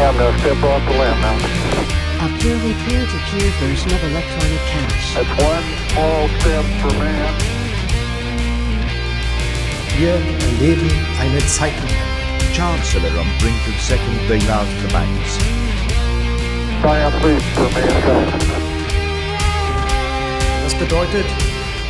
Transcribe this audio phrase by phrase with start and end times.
[0.00, 1.34] I'm going to step off the limb now.
[2.22, 5.14] A purely peer-to-peer version of electronic cash.
[5.14, 7.34] That's one small step for man.
[9.98, 10.88] Wir erleben
[11.18, 11.94] eine Zeitenwende.
[12.52, 15.38] Chancellor on brink of second bailout for banks.
[16.84, 18.32] Leap for mankind.
[20.62, 21.26] Das bedeutet,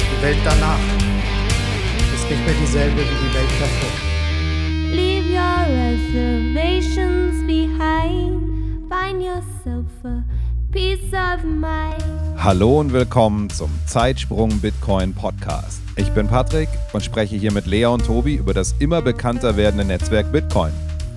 [0.01, 0.79] die Welt danach
[2.15, 4.08] ist nicht mehr dieselbe wie die Welt davor.
[5.28, 8.88] Your reservations behind.
[8.88, 10.24] Find yourself a
[10.73, 12.02] peace of mind.
[12.38, 15.82] Hallo und willkommen zum Zeitsprung Bitcoin Podcast.
[15.96, 19.84] Ich bin Patrick und spreche hier mit Lea und Tobi über das immer bekannter werdende
[19.84, 20.73] Netzwerk Bitcoin.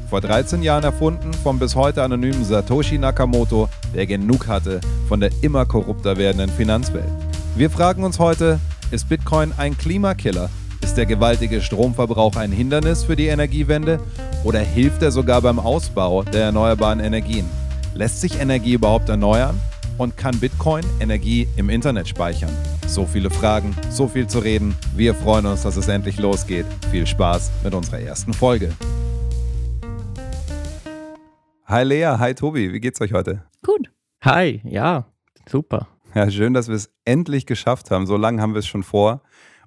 [0.10, 5.32] Vor 13 Jahren erfunden vom bis heute anonymen Satoshi Nakamoto, der genug hatte von der
[5.42, 7.08] immer korrupter werdenden Finanzwelt.
[7.56, 8.60] Wir fragen uns heute,
[8.92, 10.50] ist Bitcoin ein Klimakiller?
[10.92, 13.98] Ist der gewaltige Stromverbrauch ein Hindernis für die Energiewende
[14.44, 17.46] oder hilft er sogar beim Ausbau der erneuerbaren Energien?
[17.96, 19.58] Lässt sich Energie überhaupt erneuern?
[19.98, 22.52] Und kann Bitcoin Energie im Internet speichern?
[22.88, 24.76] So viele Fragen, so viel zu reden.
[24.94, 26.66] Wir freuen uns, dass es endlich losgeht.
[26.92, 28.74] Viel Spaß mit unserer ersten Folge.
[31.68, 33.46] Hi Lea, hi Tobi, wie geht's euch heute?
[33.66, 33.90] Gut.
[34.26, 35.06] Hi, ja,
[35.50, 35.88] super.
[36.14, 38.06] Ja, schön, dass wir es endlich geschafft haben.
[38.06, 39.22] So lange haben wir es schon vor,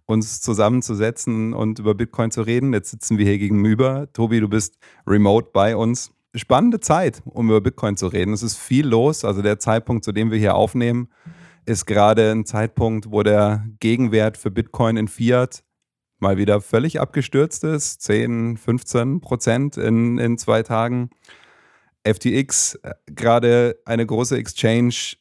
[0.06, 2.72] uns zusammenzusetzen und über Bitcoin zu reden.
[2.72, 4.08] Jetzt sitzen wir hier gegenüber.
[4.12, 6.12] Tobi, du bist remote bei uns.
[6.34, 8.32] Spannende Zeit, um über Bitcoin zu reden.
[8.32, 9.24] Es ist viel los.
[9.24, 11.08] Also der Zeitpunkt, zu dem wir hier aufnehmen,
[11.64, 15.64] ist gerade ein Zeitpunkt, wo der Gegenwert für Bitcoin in Fiat
[16.18, 18.02] mal wieder völlig abgestürzt ist.
[18.02, 21.10] 10, 15 Prozent in, in zwei Tagen.
[22.06, 25.16] FTX, äh, gerade eine große Exchange,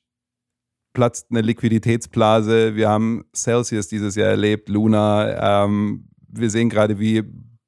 [0.94, 2.76] platzt eine Liquiditätsblase.
[2.76, 5.66] Wir haben Celsius dieses Jahr erlebt, Luna.
[5.66, 7.24] Ähm, wir sehen gerade, wie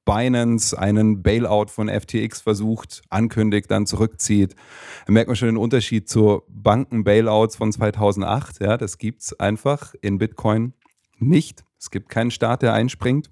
[0.05, 4.55] Binance einen Bailout von FTX versucht, ankündigt, dann zurückzieht.
[5.07, 8.61] Da merkt man schon den Unterschied zu Banken-Bailouts von 2008.
[8.61, 10.73] Ja, das gibt es einfach in Bitcoin
[11.17, 11.63] nicht.
[11.79, 13.29] Es gibt keinen Staat, der einspringt.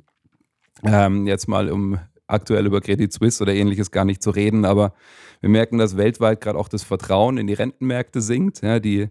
[0.83, 4.93] Ähm, jetzt mal, um aktuell über Credit Suisse oder ähnliches gar nicht zu reden, aber
[5.41, 8.61] wir merken, dass weltweit gerade auch das Vertrauen in die Rentenmärkte sinkt.
[8.61, 9.09] Ja, die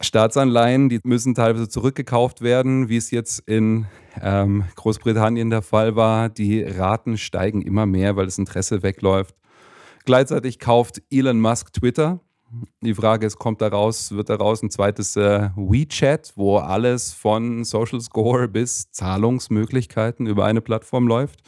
[0.00, 3.86] Staatsanleihen, die müssen teilweise zurückgekauft werden, wie es jetzt in
[4.20, 6.28] ähm, Großbritannien der Fall war.
[6.28, 9.34] Die Raten steigen immer mehr, weil das Interesse wegläuft.
[10.04, 12.20] Gleichzeitig kauft Elon Musk Twitter.
[12.82, 18.00] Die Frage ist, kommt daraus, wird daraus ein zweites äh, WeChat, wo alles von Social
[18.00, 21.40] Score bis Zahlungsmöglichkeiten über eine Plattform läuft?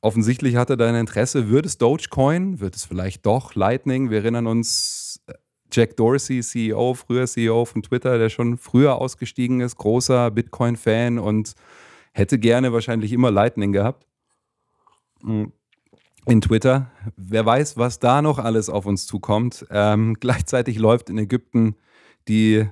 [0.00, 1.50] Offensichtlich hat er da ein Interesse.
[1.50, 2.60] Wird es Dogecoin?
[2.60, 4.10] Wird es vielleicht doch Lightning?
[4.10, 5.34] Wir erinnern uns, äh,
[5.72, 11.54] Jack Dorsey, CEO, früher CEO von Twitter, der schon früher ausgestiegen ist, großer Bitcoin-Fan und
[12.12, 14.06] hätte gerne wahrscheinlich immer Lightning gehabt.
[15.22, 15.52] Hm.
[16.26, 16.90] In Twitter.
[17.16, 19.66] Wer weiß, was da noch alles auf uns zukommt.
[19.70, 21.76] Ähm, gleichzeitig läuft in Ägypten
[22.28, 22.68] die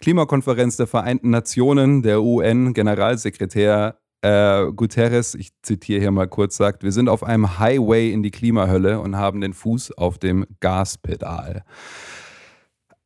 [0.00, 2.02] Klimakonferenz der Vereinten Nationen.
[2.02, 8.10] Der UN-Generalsekretär äh, Guterres, ich zitiere hier mal kurz, sagt, wir sind auf einem Highway
[8.10, 11.64] in die Klimahölle und haben den Fuß auf dem Gaspedal.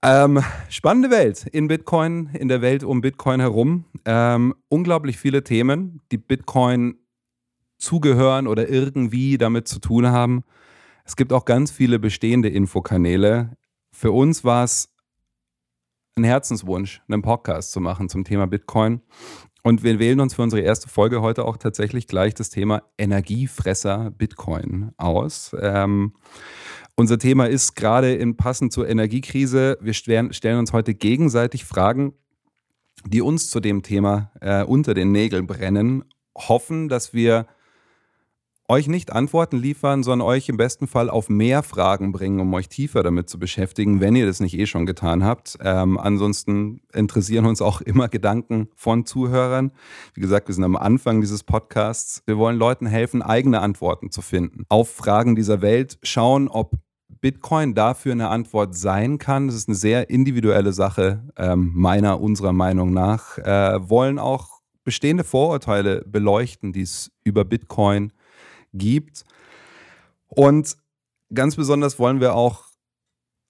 [0.00, 3.84] Ähm, spannende Welt in Bitcoin, in der Welt um Bitcoin herum.
[4.04, 6.98] Ähm, unglaublich viele Themen, die Bitcoin
[7.78, 10.44] zugehören oder irgendwie damit zu tun haben.
[11.04, 13.56] Es gibt auch ganz viele bestehende Infokanäle.
[13.92, 14.94] Für uns war es
[16.16, 19.00] ein Herzenswunsch, einen Podcast zu machen zum Thema Bitcoin.
[19.68, 24.10] Und wir wählen uns für unsere erste Folge heute auch tatsächlich gleich das Thema Energiefresser
[24.10, 25.54] Bitcoin aus.
[25.60, 26.14] Ähm,
[26.96, 29.76] unser Thema ist gerade in passend zur Energiekrise.
[29.82, 32.14] Wir stellen uns heute gegenseitig Fragen,
[33.04, 36.02] die uns zu dem Thema äh, unter den Nägeln brennen.
[36.34, 37.46] Hoffen, dass wir
[38.68, 42.68] euch nicht Antworten liefern, sondern euch im besten Fall auf mehr Fragen bringen, um euch
[42.68, 45.58] tiefer damit zu beschäftigen, wenn ihr das nicht eh schon getan habt.
[45.62, 49.72] Ähm, ansonsten interessieren uns auch immer Gedanken von Zuhörern.
[50.12, 52.22] Wie gesagt, wir sind am Anfang dieses Podcasts.
[52.26, 56.72] Wir wollen Leuten helfen, eigene Antworten zu finden auf Fragen dieser Welt, schauen, ob
[57.20, 59.46] Bitcoin dafür eine Antwort sein kann.
[59.46, 63.38] Das ist eine sehr individuelle Sache, ähm, meiner, unserer Meinung nach.
[63.38, 68.12] Äh, wollen auch bestehende Vorurteile beleuchten, die es über Bitcoin
[68.72, 69.24] gibt.
[70.28, 70.76] Und
[71.32, 72.64] ganz besonders wollen wir auch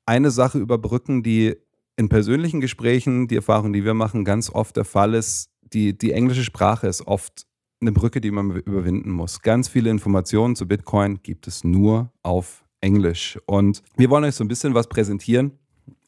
[0.07, 1.57] eine Sache überbrücken, die
[1.97, 5.51] in persönlichen Gesprächen, die Erfahrung, die wir machen, ganz oft der Fall ist.
[5.73, 7.47] Die, die englische Sprache ist oft
[7.81, 9.43] eine Brücke, die man überwinden muss.
[9.43, 13.39] Ganz viele Informationen zu Bitcoin gibt es nur auf Englisch.
[13.47, 15.59] Und wir wollen euch so ein bisschen was präsentieren,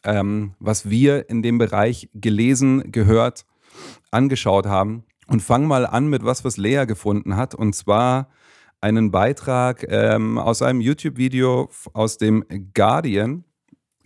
[0.05, 3.45] ähm, was wir in dem Bereich gelesen, gehört,
[4.11, 5.05] angeschaut haben.
[5.27, 7.55] Und fangen mal an mit was, was Lea gefunden hat.
[7.55, 8.31] Und zwar
[8.81, 12.45] einen Beitrag ähm, aus einem YouTube-Video aus dem
[12.75, 13.45] Guardian.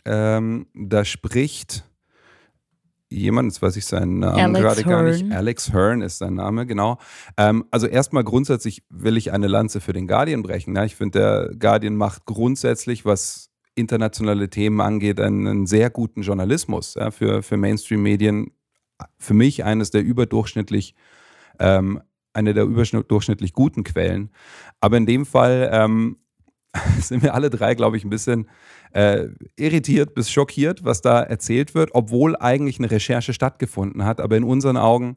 [0.04, 1.84] Ähm, da spricht
[3.08, 5.22] jemand, jetzt weiß ich seinen Namen Alex gerade gar nicht.
[5.22, 5.32] Hearn.
[5.32, 6.98] Alex Hearn ist sein Name, genau.
[7.36, 10.74] Ähm, also erstmal grundsätzlich will ich eine Lanze für den Guardian brechen.
[10.74, 10.84] Ja?
[10.84, 16.94] Ich finde, der Guardian macht grundsätzlich, was internationale Themen angeht, einen, einen sehr guten Journalismus
[16.94, 17.10] ja?
[17.10, 18.50] für, für Mainstream-Medien.
[19.18, 20.94] Für mich eines der überdurchschnittlich,
[21.58, 22.00] ähm,
[22.34, 24.30] eine der überdurchschnittlich guten Quellen.
[24.80, 26.18] Aber in dem Fall ähm,
[26.98, 28.48] sind wir alle drei, glaube ich, ein bisschen
[28.92, 34.36] äh, irritiert bis schockiert, was da erzählt wird, obwohl eigentlich eine Recherche stattgefunden hat, aber
[34.36, 35.16] in unseren Augen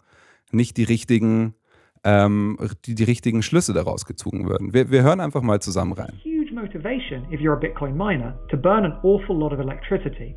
[0.52, 1.56] nicht die richtigen,
[2.04, 4.74] ähm, die, die richtigen Schlüsse daraus gezogen würden.
[4.74, 6.14] Wir, wir hören einfach mal zusammen rein.
[6.48, 10.36] huge motivation if you're a Bitcoin miner to burn an awful lot of electricity.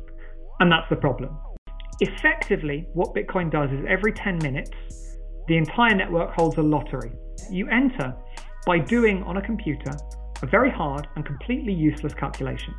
[0.59, 1.37] And that's the problem.
[1.99, 5.10] Effectively, what Bitcoin does is every 10 minutes,
[5.47, 7.11] the entire network holds a lottery.
[7.49, 8.15] You enter
[8.65, 9.91] by doing on a computer
[10.41, 12.73] a very hard and completely useless calculation.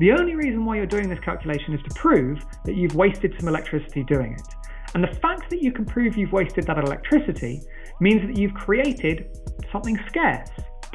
[0.00, 3.48] The only reason why you're doing this calculation is to prove that you've wasted some
[3.48, 4.54] electricity doing it.
[4.94, 7.60] And the fact that you can prove you've wasted that electricity
[8.00, 9.28] means that you've created
[9.70, 10.48] something scarce.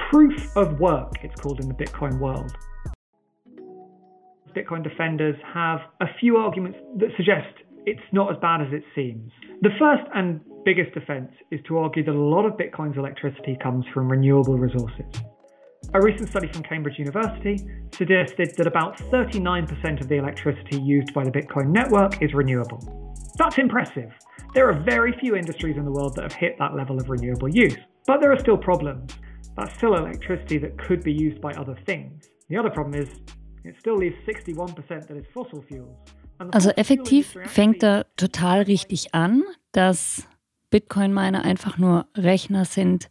[0.10, 2.52] Proof of work, it's called in the Bitcoin world.
[4.56, 7.48] Bitcoin defenders have a few arguments that suggest
[7.86, 9.31] it's not as bad as it seems.
[9.62, 13.86] The first and biggest defense is to argue that a lot of Bitcoin's electricity comes
[13.94, 15.06] from renewable resources.
[15.94, 17.64] A recent study from Cambridge University
[17.94, 23.14] suggested that about 39% of the electricity used by the Bitcoin network is renewable.
[23.38, 24.12] That's impressive.
[24.56, 27.48] There are very few industries in the world that have hit that level of renewable
[27.48, 27.78] use,
[28.08, 29.14] but there are still problems.
[29.56, 32.28] That's still electricity that could be used by other things.
[32.50, 33.10] The other problem is
[33.64, 34.76] it still leaves 61%
[35.08, 35.96] that is fossil fuels.
[36.52, 40.28] Also effektiv fängt er total richtig an, dass
[40.70, 43.10] Bitcoin-Miner einfach nur Rechner sind,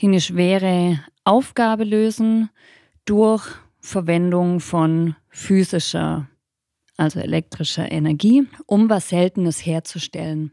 [0.00, 2.50] die eine schwere Aufgabe lösen
[3.04, 3.46] durch
[3.80, 6.28] Verwendung von physischer,
[6.96, 10.52] also elektrischer Energie, um was Seltenes herzustellen.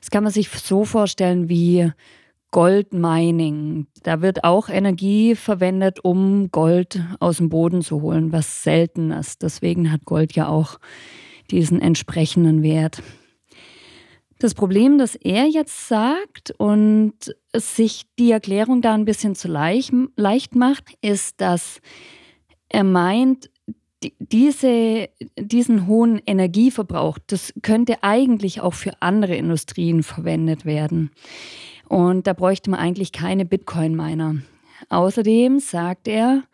[0.00, 1.92] Das kann man sich so vorstellen wie
[2.50, 3.86] Goldmining.
[4.02, 9.42] Da wird auch Energie verwendet, um Gold aus dem Boden zu holen, was selten ist.
[9.42, 10.78] Deswegen hat Gold ja auch
[11.50, 13.02] diesen entsprechenden Wert.
[14.38, 17.14] Das Problem, das er jetzt sagt und
[17.56, 21.80] sich die Erklärung da ein bisschen zu leicht, leicht macht, ist, dass
[22.68, 23.50] er meint,
[24.04, 31.10] die- diese, diesen hohen Energieverbrauch, das könnte eigentlich auch für andere Industrien verwendet werden.
[31.88, 34.36] Und da bräuchte man eigentlich keine Bitcoin-Miner.
[34.88, 36.44] Außerdem sagt er,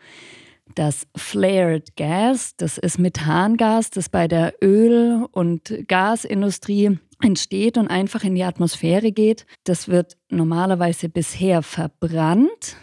[0.74, 8.22] das Flared Gas, das ist Methangas, das bei der Öl- und Gasindustrie entsteht und einfach
[8.22, 9.46] in die Atmosphäre geht.
[9.64, 12.76] Das wird normalerweise bisher verbrannt.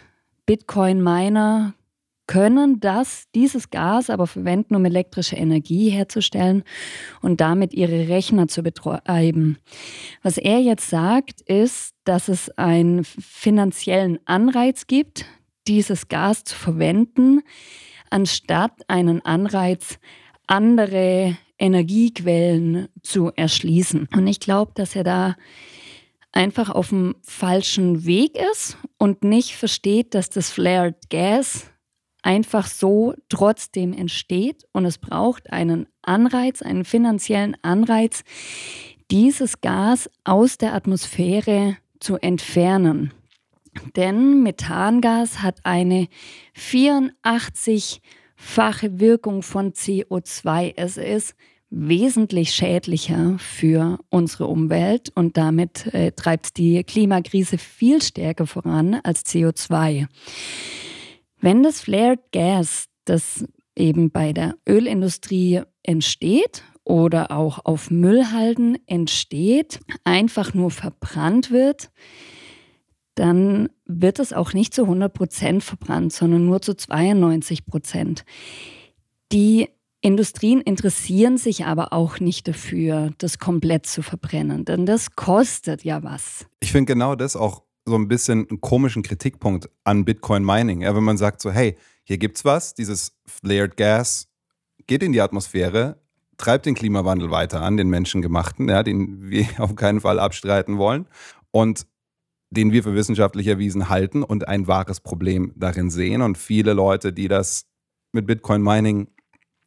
[0.46, 1.74] Bitcoin-Miner
[2.26, 6.62] können das, dieses Gas aber verwenden, um elektrische Energie herzustellen
[7.20, 9.58] und damit ihre Rechner zu betreiben.
[10.22, 15.26] Was er jetzt sagt, ist, dass es einen finanziellen Anreiz gibt,
[15.66, 17.42] dieses Gas zu verwenden,
[18.10, 19.98] anstatt einen Anreiz,
[20.46, 24.08] andere Energiequellen zu erschließen.
[24.12, 25.36] Und ich glaube, dass er da
[26.32, 31.70] einfach auf dem falschen Weg ist und nicht versteht, dass das Flared Gas
[32.22, 38.24] einfach so trotzdem entsteht und es braucht einen Anreiz, einen finanziellen Anreiz,
[39.10, 43.12] dieses Gas aus der Atmosphäre zu entfernen.
[43.94, 46.08] Denn Methangas hat eine
[46.56, 50.72] 84-fache Wirkung von CO2.
[50.76, 51.36] Es ist
[51.74, 59.24] wesentlich schädlicher für unsere Umwelt und damit äh, treibt die Klimakrise viel stärker voran als
[59.24, 60.06] CO2.
[61.40, 69.80] Wenn das Flared Gas, das eben bei der Ölindustrie entsteht oder auch auf Müllhalden entsteht,
[70.04, 71.90] einfach nur verbrannt wird,
[73.14, 78.24] dann wird es auch nicht zu 100 Prozent verbrannt, sondern nur zu 92 Prozent.
[79.32, 79.68] Die
[80.04, 86.02] Industrien interessieren sich aber auch nicht dafür, das komplett zu verbrennen, denn das kostet ja
[86.02, 86.44] was.
[86.58, 90.82] Ich finde genau das auch so ein bisschen einen komischen Kritikpunkt an Bitcoin Mining.
[90.82, 94.28] Ja, wenn man sagt so, hey, hier gibt's was, dieses Flared Gas
[94.88, 96.00] geht in die Atmosphäre,
[96.36, 101.06] treibt den Klimawandel weiter an, den menschengemachten, ja, den wir auf keinen Fall abstreiten wollen
[101.52, 101.86] und
[102.50, 106.22] den wir für wissenschaftlich erwiesen halten und ein wahres Problem darin sehen.
[106.22, 107.66] Und viele Leute, die das
[108.10, 109.08] mit Bitcoin Mining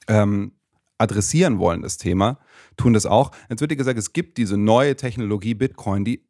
[0.08, 0.54] ähm,
[0.98, 2.40] adressieren wollen, das Thema,
[2.78, 3.32] tun das auch.
[3.50, 6.26] Jetzt wird dir gesagt, es gibt diese neue Technologie Bitcoin, die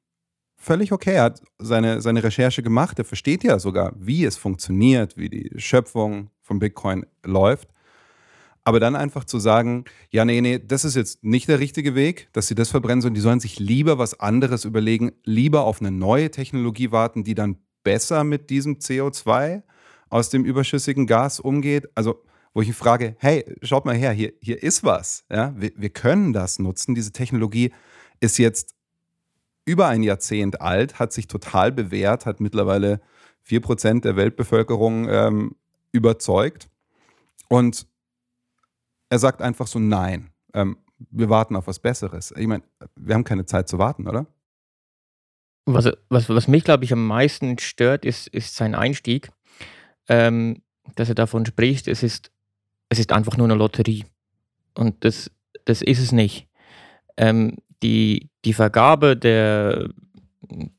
[0.57, 1.19] völlig okay.
[1.19, 2.97] Hat seine, seine Recherche gemacht.
[2.99, 7.69] Er versteht ja sogar, wie es funktioniert, wie die Schöpfung von Bitcoin läuft.
[8.67, 12.29] Aber dann einfach zu sagen, ja, nee, nee, das ist jetzt nicht der richtige Weg,
[12.33, 15.91] dass sie das verbrennen, sondern die sollen sich lieber was anderes überlegen, lieber auf eine
[15.91, 19.61] neue Technologie warten, die dann besser mit diesem CO2
[20.09, 21.89] aus dem überschüssigen Gas umgeht.
[21.93, 22.23] Also,
[22.55, 25.25] wo ich mich frage, hey, schaut mal her, hier, hier ist was.
[25.29, 25.53] Ja?
[25.57, 26.95] Wir, wir können das nutzen.
[26.95, 27.73] Diese Technologie
[28.21, 28.75] ist jetzt
[29.65, 33.01] über ein Jahrzehnt alt, hat sich total bewährt, hat mittlerweile
[33.45, 35.55] 4% der Weltbevölkerung ähm,
[35.91, 36.69] überzeugt.
[37.49, 37.87] Und
[39.09, 40.77] er sagt einfach so, nein, ähm,
[41.11, 42.33] wir warten auf was Besseres.
[42.37, 42.63] Ich meine,
[42.95, 44.27] wir haben keine Zeit zu warten, oder?
[45.65, 49.29] Was, was, was mich, glaube ich, am meisten stört, ist, ist sein Einstieg,
[50.07, 50.61] ähm,
[50.95, 52.31] dass er davon spricht, es ist,
[52.95, 54.05] es ist einfach nur eine Lotterie.
[54.73, 55.29] Und das,
[55.65, 56.47] das ist es nicht.
[57.17, 59.89] Ähm, die, die Vergabe der,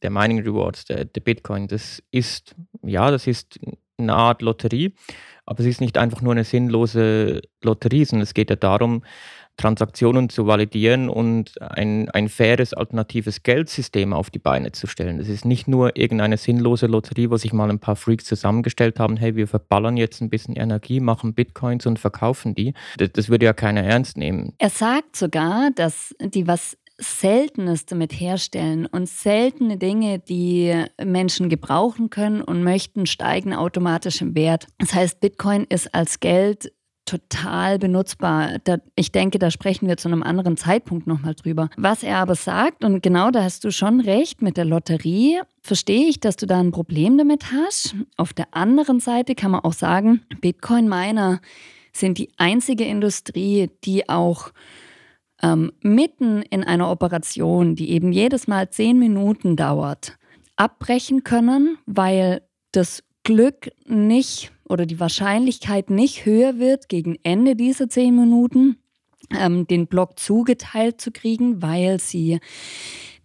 [0.02, 3.60] der Mining Rewards, der, der Bitcoin, das ist, ja, das ist
[3.98, 4.94] eine Art Lotterie,
[5.44, 9.04] aber es ist nicht einfach nur eine sinnlose Lotterie, sondern es geht ja darum,
[9.56, 15.18] Transaktionen zu validieren und ein, ein faires alternatives Geldsystem auf die Beine zu stellen.
[15.18, 19.16] Es ist nicht nur irgendeine sinnlose Lotterie, wo sich mal ein paar Freaks zusammengestellt haben,
[19.16, 22.74] hey, wir verballern jetzt ein bisschen Energie, machen Bitcoins und verkaufen die.
[22.98, 24.54] Das, das würde ja keiner ernst nehmen.
[24.58, 32.08] Er sagt sogar, dass die was Seltenes damit herstellen und seltene Dinge, die Menschen gebrauchen
[32.08, 34.66] können und möchten, steigen automatisch im Wert.
[34.78, 36.72] Das heißt, Bitcoin ist als Geld
[37.06, 38.58] total benutzbar.
[38.64, 41.70] Da, ich denke, da sprechen wir zu einem anderen Zeitpunkt nochmal drüber.
[41.76, 46.08] Was er aber sagt, und genau da hast du schon recht mit der Lotterie, verstehe
[46.08, 47.94] ich, dass du da ein Problem damit hast.
[48.16, 51.40] Auf der anderen Seite kann man auch sagen, Bitcoin-Miner
[51.92, 54.50] sind die einzige Industrie, die auch
[55.42, 60.18] ähm, mitten in einer Operation, die eben jedes Mal zehn Minuten dauert,
[60.56, 67.88] abbrechen können, weil das Glück nicht oder die Wahrscheinlichkeit nicht höher wird, gegen Ende dieser
[67.88, 68.76] zehn Minuten
[69.36, 72.40] ähm, den Block zugeteilt zu kriegen, weil sie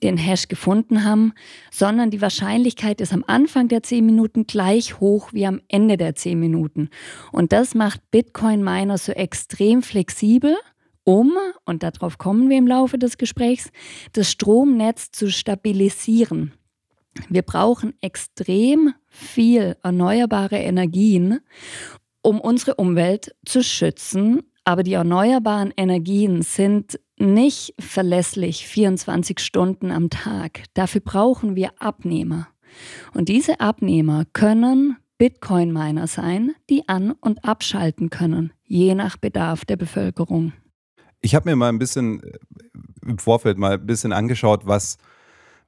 [0.03, 1.33] den Hash gefunden haben,
[1.71, 6.15] sondern die Wahrscheinlichkeit ist am Anfang der 10 Minuten gleich hoch wie am Ende der
[6.15, 6.89] 10 Minuten.
[7.31, 10.57] Und das macht Bitcoin-Miner so extrem flexibel
[11.03, 11.33] um,
[11.65, 13.71] und darauf kommen wir im Laufe des Gesprächs,
[14.13, 16.53] das Stromnetz zu stabilisieren.
[17.29, 21.39] Wir brauchen extrem viel erneuerbare Energien,
[22.21, 24.41] um unsere Umwelt zu schützen.
[24.63, 30.63] Aber die erneuerbaren Energien sind nicht verlässlich 24 Stunden am Tag.
[30.73, 32.47] Dafür brauchen wir Abnehmer.
[33.13, 39.75] Und diese Abnehmer können Bitcoin-Miner sein, die an- und abschalten können, je nach Bedarf der
[39.75, 40.53] Bevölkerung.
[41.21, 42.39] Ich habe mir mal ein bisschen äh,
[43.05, 44.97] im Vorfeld mal ein bisschen angeschaut, was,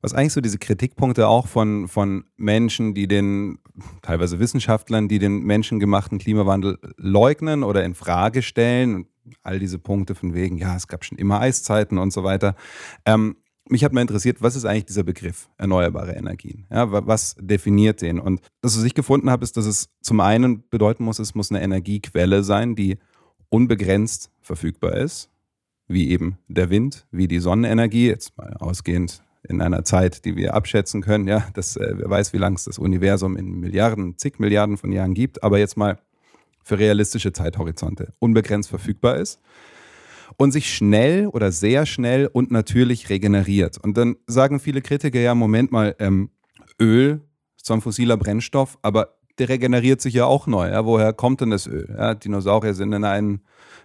[0.04, 3.58] was eigentlich so diese Kritikpunkte auch von, von Menschen, die den,
[4.02, 9.08] teilweise Wissenschaftlern, die den menschengemachten Klimawandel leugnen oder in Frage stellen.
[9.42, 12.56] All diese Punkte von wegen, ja, es gab schon immer Eiszeiten und so weiter.
[13.06, 13.38] Ähm,
[13.70, 16.66] mich hat mal interessiert, was ist eigentlich dieser Begriff erneuerbare Energien?
[16.70, 18.20] Ja, was definiert den?
[18.20, 21.50] Und das, was ich gefunden habe, ist, dass es zum einen bedeuten muss, es muss
[21.50, 22.98] eine Energiequelle sein, die
[23.48, 25.30] unbegrenzt verfügbar ist
[25.88, 30.54] wie eben der Wind, wie die Sonnenenergie, jetzt mal ausgehend in einer Zeit, die wir
[30.54, 34.40] abschätzen können, ja, das, äh, wer weiß, wie lang es das Universum in Milliarden, zig
[34.40, 36.00] Milliarden von Jahren gibt, aber jetzt mal
[36.64, 39.42] für realistische Zeithorizonte unbegrenzt verfügbar ist
[40.38, 43.78] und sich schnell oder sehr schnell und natürlich regeneriert.
[43.78, 46.30] Und dann sagen viele Kritiker ja, Moment mal, ähm,
[46.80, 47.22] Öl
[47.58, 50.70] ist zwar ein fossiler Brennstoff, aber der regeneriert sich ja auch neu.
[50.70, 50.86] Ja?
[50.86, 51.94] Woher kommt denn das Öl?
[51.98, 53.42] Ja, Dinosaurier sind in einen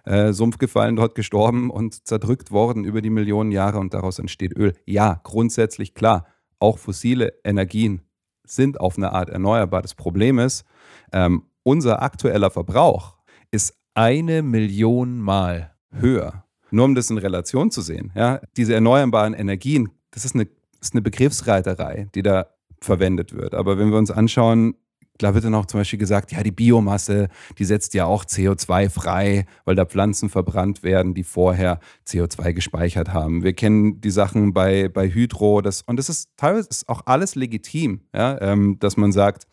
[0.09, 4.57] äh, Sumpf gefallen, dort gestorben und zerdrückt worden über die Millionen Jahre und daraus entsteht
[4.57, 4.75] Öl.
[4.87, 6.27] Ja, grundsätzlich klar,
[6.59, 8.00] auch fossile Energien
[8.45, 9.83] sind auf eine Art erneuerbar.
[9.83, 10.65] Das Problem ist,
[11.12, 13.17] ähm, unser aktueller Verbrauch
[13.50, 16.45] ist eine Million Mal höher.
[16.71, 20.88] Nur um das in Relation zu sehen, ja, diese erneuerbaren Energien, das ist eine, das
[20.88, 22.47] ist eine Begriffsreiterei, die da
[22.81, 23.55] verwendet wird.
[23.55, 24.75] Aber wenn wir uns anschauen,
[25.18, 28.88] da wird dann auch zum Beispiel gesagt, ja, die Biomasse, die setzt ja auch CO2
[28.88, 33.42] frei, weil da Pflanzen verbrannt werden, die vorher CO2 gespeichert haben.
[33.42, 37.34] Wir kennen die Sachen bei, bei Hydro, das, und das ist teilweise ist auch alles
[37.34, 39.46] legitim, ja, ähm, dass man sagt,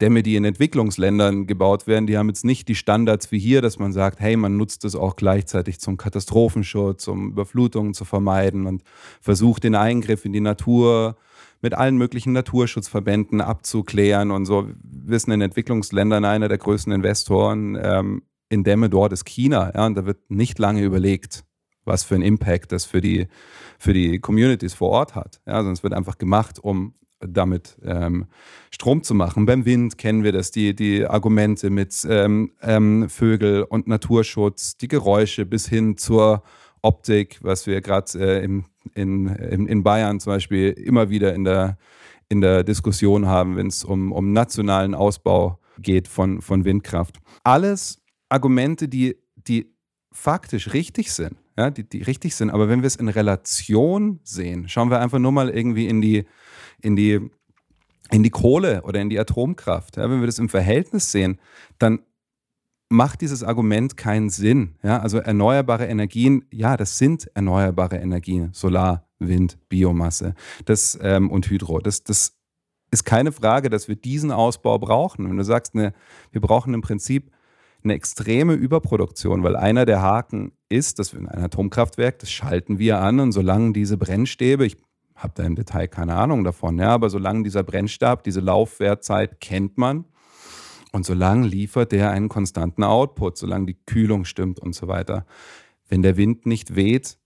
[0.00, 3.78] Dämme, die in Entwicklungsländern gebaut werden, die haben jetzt nicht die Standards wie hier, dass
[3.78, 8.82] man sagt, hey, man nutzt es auch gleichzeitig zum Katastrophenschutz, um Überflutungen zu vermeiden und
[9.20, 11.31] versucht den Eingriff in die Natur äh,
[11.62, 14.66] mit allen möglichen Naturschutzverbänden abzuklären und so.
[14.66, 19.72] Wir wissen in Entwicklungsländern einer der größten Investoren ähm, in Dämme dort ist China.
[19.74, 21.44] Ja, und da wird nicht lange überlegt,
[21.84, 23.28] was für einen Impact das für die,
[23.78, 25.40] für die Communities vor Ort hat.
[25.46, 28.26] Ja, es wird einfach gemacht, um damit ähm,
[28.70, 29.46] Strom zu machen.
[29.46, 34.88] Beim Wind kennen wir das, die, die Argumente mit ähm, ähm, Vögel und Naturschutz, die
[34.88, 36.42] Geräusche bis hin zur
[36.82, 38.44] Optik, was wir gerade äh,
[38.94, 41.78] in, in, in Bayern zum Beispiel immer wieder in der,
[42.28, 47.18] in der Diskussion haben, wenn es um, um nationalen Ausbau geht von, von Windkraft.
[47.44, 49.74] Alles Argumente, die, die
[50.10, 54.68] faktisch richtig sind, ja, die, die richtig sind, aber wenn wir es in Relation sehen,
[54.68, 56.24] schauen wir einfach nur mal irgendwie in die,
[56.80, 57.20] in die,
[58.10, 59.96] in die Kohle oder in die Atomkraft.
[59.96, 61.38] Ja, wenn wir das im Verhältnis sehen,
[61.78, 62.00] dann
[62.92, 64.76] macht dieses Argument keinen Sinn.
[64.82, 70.34] Ja, also erneuerbare Energien, ja, das sind erneuerbare Energien, Solar, Wind, Biomasse
[70.64, 71.80] das, ähm, und Hydro.
[71.80, 72.36] Das, das
[72.90, 75.28] ist keine Frage, dass wir diesen Ausbau brauchen.
[75.28, 75.92] Wenn du sagst, ne,
[76.30, 77.30] wir brauchen im Prinzip
[77.82, 82.78] eine extreme Überproduktion, weil einer der Haken ist, dass wir in einem Atomkraftwerk, das schalten
[82.78, 84.76] wir an und solange diese Brennstäbe, ich
[85.16, 89.78] habe da im Detail keine Ahnung davon, ja, aber solange dieser Brennstab, diese Laufwertzeit kennt
[89.78, 90.04] man
[90.92, 95.26] und solange liefert der einen konstanten Output, solange die Kühlung stimmt und so weiter.
[95.88, 97.18] Wenn der Wind nicht weht,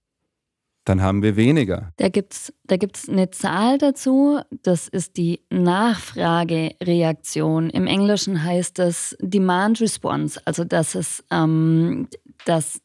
[0.85, 1.92] dann haben wir weniger.
[1.96, 7.70] Da gibt es da gibt's eine Zahl dazu, das ist die Nachfragereaktion.
[7.70, 12.06] Im Englischen heißt das Demand Response, also dass es, ähm,
[12.44, 12.82] dass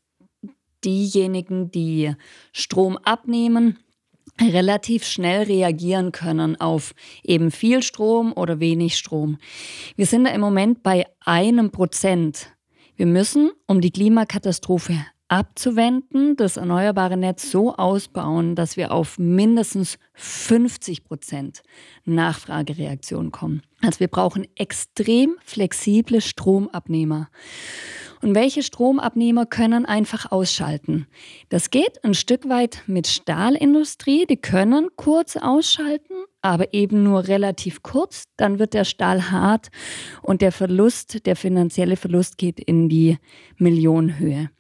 [0.84, 2.16] diejenigen, die
[2.54, 3.78] Strom abnehmen,
[4.40, 9.38] relativ schnell reagieren können auf eben viel Strom oder wenig Strom.
[9.96, 12.48] Wir sind da im Moment bei einem Prozent.
[12.96, 14.96] Wir müssen, um die Klimakatastrophe
[15.28, 21.64] abzuwenden, das erneuerbare Netz so ausbauen, dass wir auf mindestens 50 Prozent
[22.04, 23.62] Nachfragereaktion kommen.
[23.84, 27.30] Also wir brauchen extrem flexible Stromabnehmer.
[28.22, 31.08] Und welche Stromabnehmer können einfach ausschalten?
[31.50, 34.28] Das geht ein Stück weit mit Stahlindustrie.
[34.28, 38.26] Die können kurz ausschalten, aber eben nur relativ kurz.
[38.38, 39.70] Dann wird der Stahl hart
[40.22, 43.18] und der Verlust, der finanzielle Verlust geht in die
[43.58, 44.52] Millionenhöhe.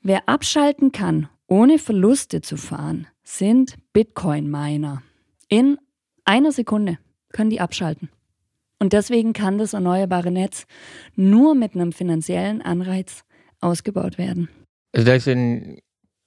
[0.00, 5.02] Wer abschalten kann, ohne Verluste zu fahren, sind Bitcoin-Miner.
[5.48, 5.76] In
[6.24, 6.98] einer Sekunde
[7.32, 8.08] können die abschalten.
[8.80, 10.66] Und deswegen kann das erneuerbare Netz
[11.14, 13.24] nur mit einem finanziellen Anreiz
[13.60, 14.48] ausgebaut werden.
[14.92, 15.80] Also da ist in,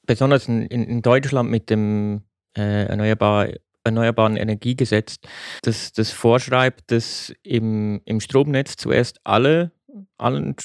[0.06, 2.22] besonders in, in Deutschland mit dem
[2.58, 3.50] äh, erneuerbar,
[3.86, 5.18] Erneuerbaren Energiegesetz,
[5.62, 9.74] das, das vorschreibt, dass im, im Stromnetz zuerst alle
[10.18, 10.56] allen,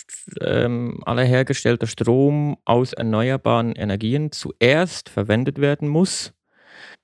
[0.40, 6.32] ähm, aller hergestellter Strom aus erneuerbaren Energien zuerst verwendet werden muss,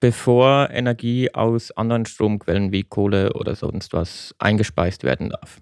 [0.01, 5.61] bevor Energie aus anderen Stromquellen wie Kohle oder sonst was eingespeist werden darf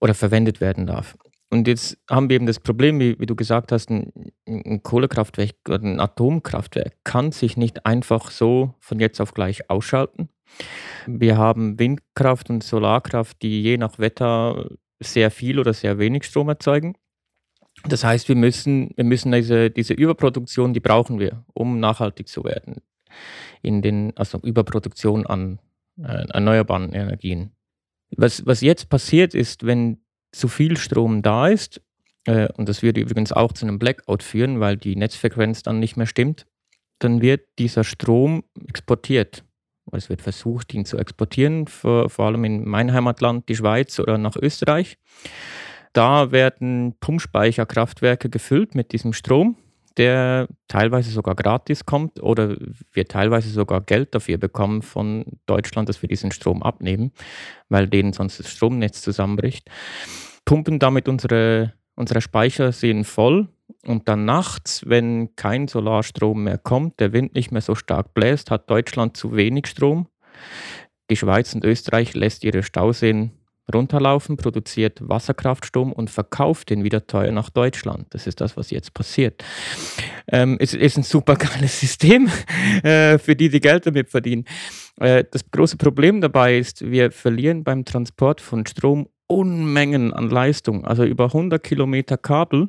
[0.00, 1.16] oder verwendet werden darf.
[1.52, 4.10] Und jetzt haben wir eben das Problem, wie, wie du gesagt hast, ein,
[4.48, 10.30] ein, Kohlekraftwerk oder ein Atomkraftwerk kann sich nicht einfach so von jetzt auf gleich ausschalten.
[11.06, 16.48] Wir haben Windkraft und Solarkraft, die je nach Wetter sehr viel oder sehr wenig Strom
[16.48, 16.94] erzeugen.
[17.84, 22.44] Das heißt, wir müssen, wir müssen diese, diese Überproduktion, die brauchen wir, um nachhaltig zu
[22.44, 22.76] werden.
[23.62, 25.58] In den, also Überproduktion an
[25.98, 27.52] äh, erneuerbaren Energien.
[28.16, 29.98] Was, was jetzt passiert ist, wenn
[30.32, 31.80] zu viel Strom da ist,
[32.26, 35.96] äh, und das würde übrigens auch zu einem Blackout führen, weil die Netzfrequenz dann nicht
[35.96, 36.46] mehr stimmt,
[36.98, 39.44] dann wird dieser Strom exportiert.
[39.90, 44.16] Es wird versucht, ihn zu exportieren, vor, vor allem in mein Heimatland, die Schweiz oder
[44.16, 44.96] nach Österreich.
[45.92, 49.56] Da werden Pumpspeicherkraftwerke gefüllt mit diesem Strom,
[49.96, 52.56] der teilweise sogar gratis kommt oder
[52.92, 57.12] wir teilweise sogar Geld dafür bekommen von Deutschland, dass wir diesen Strom abnehmen,
[57.68, 59.68] weil denen sonst das Stromnetz zusammenbricht.
[60.44, 62.72] Pumpen damit unsere, unsere Speicher
[63.04, 63.48] voll
[63.86, 68.50] und dann nachts, wenn kein Solarstrom mehr kommt, der Wind nicht mehr so stark bläst,
[68.50, 70.08] hat Deutschland zu wenig Strom.
[71.10, 73.32] Die Schweiz und Österreich lässt ihre Stauseen
[73.72, 78.06] runterlaufen, produziert Wasserkraftstrom und verkauft den wieder teuer nach Deutschland.
[78.10, 79.44] Das ist das, was jetzt passiert.
[80.28, 82.28] Ähm, es ist ein super geiles System,
[82.82, 84.44] äh, für die die Geld damit verdienen.
[84.98, 90.84] Äh, das große Problem dabei ist, wir verlieren beim Transport von Strom Unmengen an Leistung.
[90.84, 92.68] Also über 100 Kilometer Kabel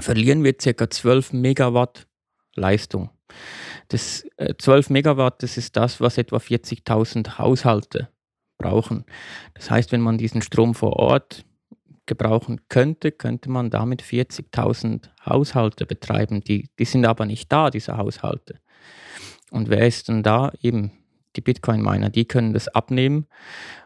[0.00, 0.90] verlieren wir ca.
[0.90, 2.06] 12 Megawatt
[2.54, 3.10] Leistung.
[3.88, 8.08] Das, äh, 12 Megawatt, das ist das, was etwa 40.000 Haushalte
[8.58, 9.04] brauchen.
[9.54, 11.44] Das heißt, wenn man diesen Strom vor Ort
[12.06, 16.40] gebrauchen könnte, könnte man damit 40.000 Haushalte betreiben.
[16.40, 18.60] Die, die sind aber nicht da, diese Haushalte.
[19.50, 20.52] Und wer ist denn da?
[20.60, 20.92] Eben
[21.36, 23.26] die Bitcoin-Miner, die können das abnehmen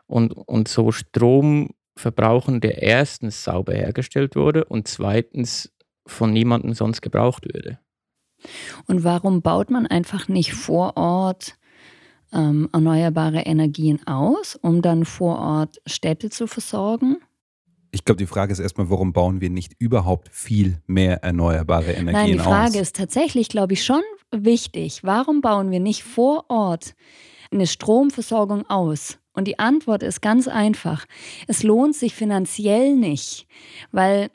[0.06, 5.72] und, und so Strom verbrauchen, der erstens sauber hergestellt wurde und zweitens
[6.06, 7.78] von niemandem sonst gebraucht würde.
[8.86, 11.56] Und warum baut man einfach nicht vor Ort
[12.32, 17.18] ähm, erneuerbare Energien aus, um dann vor Ort Städte zu versorgen?
[17.90, 22.08] Ich glaube, die Frage ist erstmal, warum bauen wir nicht überhaupt viel mehr erneuerbare Energien
[22.08, 22.12] aus?
[22.14, 22.82] Nein, die Frage aus?
[22.88, 25.00] ist tatsächlich, glaube ich, schon wichtig.
[25.02, 26.94] Warum bauen wir nicht vor Ort
[27.50, 29.18] eine Stromversorgung aus?
[29.34, 31.06] Und die Antwort ist ganz einfach.
[31.48, 33.46] Es lohnt sich finanziell nicht,
[33.90, 34.30] weil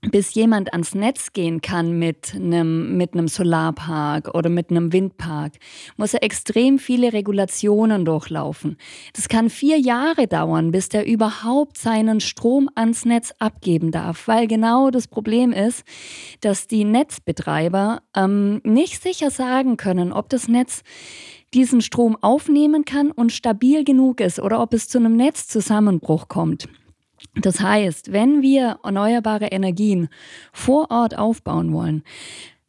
[0.00, 5.54] bis jemand ans Netz gehen kann mit einem, mit einem Solarpark oder mit einem Windpark,
[5.96, 8.76] muss er extrem viele Regulationen durchlaufen.
[9.14, 14.46] Das kann vier Jahre dauern, bis der überhaupt seinen Strom ans Netz abgeben darf, weil
[14.46, 15.84] genau das Problem ist,
[16.40, 20.82] dass die Netzbetreiber ähm, nicht sicher sagen können, ob das Netz
[21.54, 26.68] diesen Strom aufnehmen kann und stabil genug ist oder ob es zu einem Netzzusammenbruch kommt.
[27.34, 30.08] Das heißt, wenn wir erneuerbare Energien
[30.52, 32.02] vor Ort aufbauen wollen,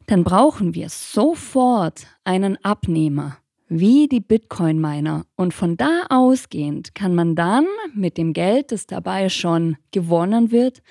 [0.06, 5.24] dann brauchen wir sofort einen Abnehmer wie die Bitcoin-Miner.
[5.36, 10.82] Und von da ausgehend kann man dann mit dem Geld, das dabei schon gewonnen wird,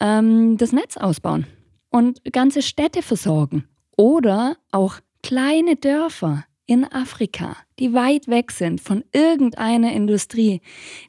[0.00, 1.46] ähm, das Netz ausbauen
[1.90, 3.66] und ganze Städte versorgen
[3.96, 10.60] oder auch kleine Dörfer in Afrika, die weit weg sind von irgendeiner Industrie,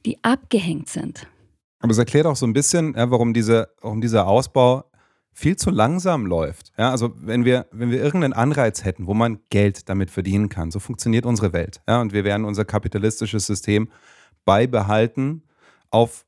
[0.05, 1.27] die abgehängt sind.
[1.79, 4.85] Aber es erklärt auch so ein bisschen, ja, warum, diese, warum dieser Ausbau
[5.33, 6.71] viel zu langsam läuft.
[6.77, 10.71] Ja, also wenn wir, wenn wir irgendeinen Anreiz hätten, wo man Geld damit verdienen kann,
[10.71, 11.81] so funktioniert unsere Welt.
[11.87, 13.89] Ja, und wir werden unser kapitalistisches System
[14.45, 15.43] beibehalten
[15.89, 16.25] auf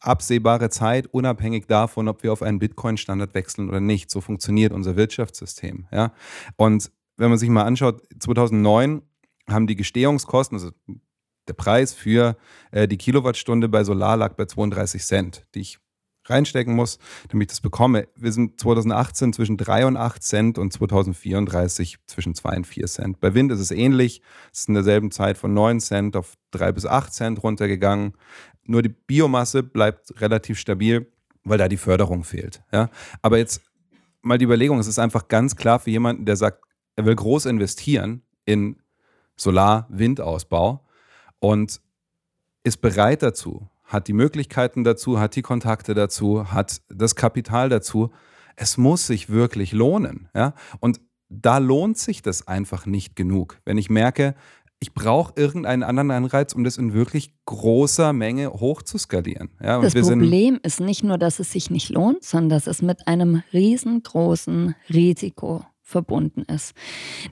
[0.00, 4.10] absehbare Zeit, unabhängig davon, ob wir auf einen Bitcoin-Standard wechseln oder nicht.
[4.10, 5.86] So funktioniert unser Wirtschaftssystem.
[5.92, 6.12] Ja?
[6.56, 9.02] Und wenn man sich mal anschaut, 2009
[9.48, 10.70] haben die Gestehungskosten, also
[11.48, 12.36] der Preis für
[12.70, 15.78] äh, die Kilowattstunde bei Solar lag bei 32 Cent, die ich
[16.26, 18.06] reinstecken muss, damit ich das bekomme.
[18.14, 23.20] Wir sind 2018 zwischen 3 und 8 Cent und 2034 zwischen 2 und 4 Cent.
[23.20, 24.22] Bei Wind ist es ähnlich.
[24.52, 28.14] Es ist in derselben Zeit von 9 Cent auf 3 bis 8 Cent runtergegangen.
[28.64, 31.10] Nur die Biomasse bleibt relativ stabil,
[31.42, 32.62] weil da die Förderung fehlt.
[32.72, 32.88] Ja?
[33.20, 33.60] Aber jetzt
[34.22, 36.62] mal die Überlegung, es ist einfach ganz klar für jemanden, der sagt,
[36.94, 38.76] er will groß investieren in
[39.36, 40.86] Solar-Windausbau
[41.42, 41.80] und
[42.62, 48.12] ist bereit dazu, hat die Möglichkeiten dazu, hat die Kontakte dazu, hat das Kapital dazu.
[48.54, 50.28] Es muss sich wirklich lohnen.
[50.36, 50.54] Ja?
[50.78, 53.58] Und da lohnt sich das einfach nicht genug.
[53.64, 54.36] Wenn ich merke,
[54.78, 59.50] ich brauche irgendeinen anderen Anreiz, um das in wirklich großer Menge hochzuskalieren.
[59.60, 63.08] Ja, das Problem ist nicht nur, dass es sich nicht lohnt, sondern dass es mit
[63.08, 66.74] einem riesengroßen Risiko verbunden ist.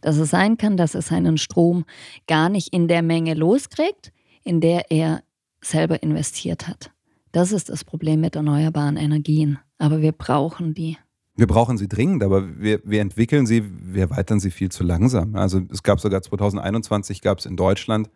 [0.01, 1.85] Dass es sein kann, dass er seinen Strom
[2.29, 4.13] gar nicht in der Menge loskriegt,
[4.45, 5.23] in der er
[5.61, 6.93] selber investiert hat.
[7.33, 9.59] Das ist das Problem mit erneuerbaren Energien.
[9.79, 10.97] Aber wir brauchen die.
[11.37, 15.35] Wir brauchen sie dringend, aber wir, wir entwickeln sie, wir erweitern sie viel zu langsam.
[15.37, 18.11] Also es gab sogar 2021 gab es in Deutschland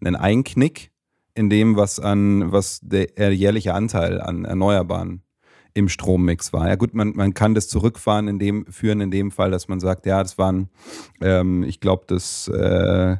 [0.00, 0.90] einen Einknick
[1.34, 5.22] in dem, was an was der jährliche Anteil an Erneuerbaren
[5.74, 6.68] im Strommix war.
[6.68, 9.80] Ja gut, man, man kann das zurückfahren in dem, führen in dem Fall, dass man
[9.80, 10.68] sagt, ja, das waren,
[11.20, 13.16] ähm, ich glaube, das äh,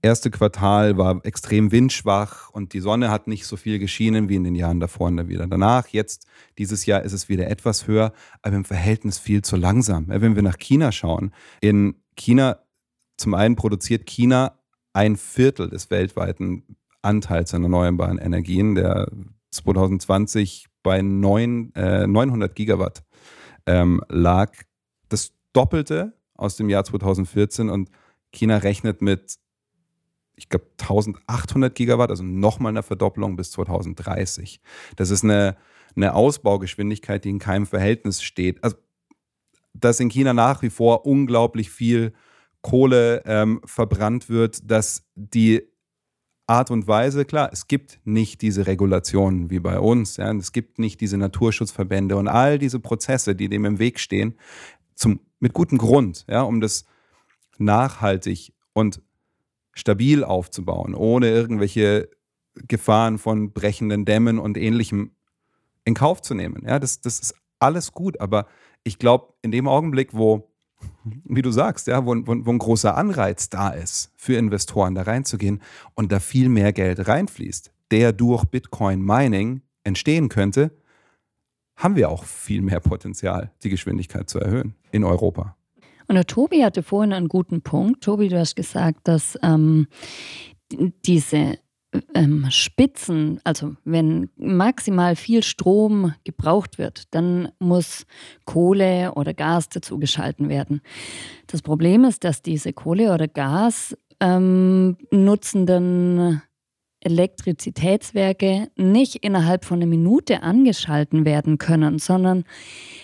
[0.00, 4.44] erste Quartal war extrem windschwach und die Sonne hat nicht so viel geschienen wie in
[4.44, 5.88] den Jahren davor und wieder danach.
[5.88, 6.26] Jetzt,
[6.58, 10.06] dieses Jahr ist es wieder etwas höher, aber im Verhältnis viel zu langsam.
[10.10, 12.60] Ja, wenn wir nach China schauen, in China,
[13.18, 14.58] zum einen produziert China
[14.94, 16.62] ein Viertel des weltweiten
[17.02, 19.10] Anteils an erneuerbaren Energien, der
[19.50, 23.02] 2020 bei 9, äh, 900 Gigawatt
[23.66, 24.52] ähm, lag.
[25.08, 27.90] Das Doppelte aus dem Jahr 2014 und
[28.30, 29.36] China rechnet mit,
[30.36, 34.60] ich glaube, 1800 Gigawatt, also nochmal eine Verdopplung bis 2030.
[34.94, 35.56] Das ist eine,
[35.96, 38.62] eine Ausbaugeschwindigkeit, die in keinem Verhältnis steht.
[38.62, 38.76] Also,
[39.74, 42.12] dass in China nach wie vor unglaublich viel
[42.62, 45.64] Kohle ähm, verbrannt wird, dass die
[46.46, 50.78] Art und Weise, klar, es gibt nicht diese Regulationen wie bei uns, ja, es gibt
[50.78, 54.34] nicht diese Naturschutzverbände und all diese Prozesse, die dem im Weg stehen,
[54.94, 56.84] zum, mit gutem Grund, ja, um das
[57.58, 59.02] nachhaltig und
[59.72, 62.08] stabil aufzubauen, ohne irgendwelche
[62.54, 65.12] Gefahren von brechenden Dämmen und ähnlichem
[65.84, 66.62] in Kauf zu nehmen.
[66.66, 68.46] Ja, das, das ist alles gut, aber
[68.84, 70.50] ich glaube, in dem Augenblick, wo
[71.24, 75.02] wie du sagst, ja, wo, wo, wo, ein großer Anreiz da ist, für Investoren da
[75.02, 75.60] reinzugehen
[75.94, 80.72] und da viel mehr Geld reinfließt, der durch Bitcoin Mining entstehen könnte,
[81.76, 85.56] haben wir auch viel mehr Potenzial, die Geschwindigkeit zu erhöhen in Europa.
[86.08, 88.02] Und der Tobi hatte vorhin einen guten Punkt.
[88.02, 89.88] Tobi, du hast gesagt, dass ähm,
[91.04, 91.58] diese
[92.14, 98.06] ähm, Spitzen, also wenn maximal viel Strom gebraucht wird, dann muss
[98.44, 100.80] Kohle oder Gas dazu geschalten werden.
[101.46, 106.42] Das Problem ist, dass diese Kohle oder Gas ähm, nutzenden
[107.00, 112.44] Elektrizitätswerke nicht innerhalb von einer Minute angeschalten werden können, sondern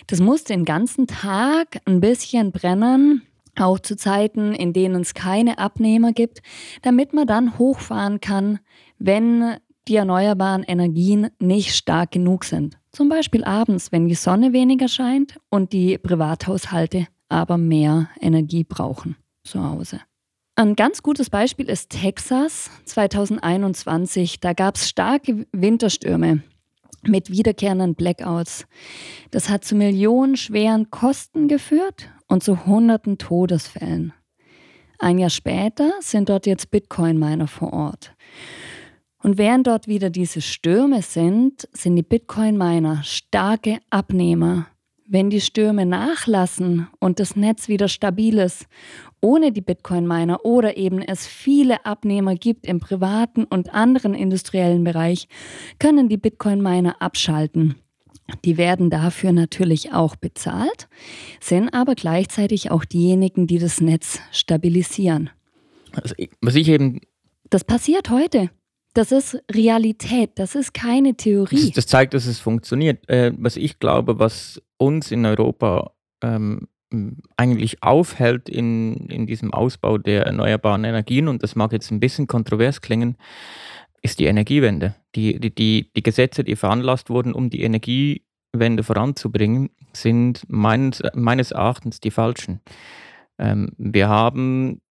[0.07, 3.21] das muss den ganzen Tag ein bisschen brennen,
[3.57, 6.41] auch zu Zeiten, in denen es keine Abnehmer gibt,
[6.81, 8.59] damit man dann hochfahren kann,
[8.97, 12.77] wenn die erneuerbaren Energien nicht stark genug sind.
[12.91, 19.15] Zum Beispiel abends, wenn die Sonne weniger scheint und die Privathaushalte aber mehr Energie brauchen
[19.43, 19.99] zu Hause.
[20.55, 24.39] Ein ganz gutes Beispiel ist Texas 2021.
[24.39, 26.43] Da gab es starke Winterstürme
[27.01, 28.65] mit wiederkehrenden Blackouts.
[29.31, 34.11] Das hat zu millionenschweren Kosten geführt und zu hunderten Todesfällen.
[34.97, 38.15] Ein Jahr später sind dort jetzt Bitcoin-Miner vor Ort.
[39.21, 44.65] Und während dort wieder diese Stürme sind, sind die Bitcoin-Miner starke Abnehmer.
[45.05, 48.65] Wenn die Stürme nachlassen und das Netz wieder stabil ist
[49.21, 55.27] ohne die Bitcoin-Miner oder eben es viele Abnehmer gibt im privaten und anderen industriellen Bereich,
[55.77, 57.75] können die Bitcoin-Miner abschalten.
[58.45, 60.87] Die werden dafür natürlich auch bezahlt,
[61.39, 65.29] sind aber gleichzeitig auch diejenigen, die das Netz stabilisieren.
[65.91, 67.01] Also, was ich eben.
[67.49, 68.49] Das passiert heute.
[68.93, 71.65] Das ist Realität, das ist keine Theorie.
[71.67, 73.09] Das, das zeigt, dass es funktioniert.
[73.09, 76.67] Äh, was ich glaube, was uns in Europa ähm,
[77.37, 82.27] eigentlich aufhält in, in diesem Ausbau der erneuerbaren Energien, und das mag jetzt ein bisschen
[82.27, 83.17] kontrovers klingen,
[84.03, 84.95] ist die Energiewende.
[85.15, 91.51] Die, die, die, die Gesetze, die veranlasst wurden, um die Energiewende voranzubringen, sind meines, meines
[91.51, 92.59] Erachtens die falschen.
[93.39, 94.81] Ähm, wir haben,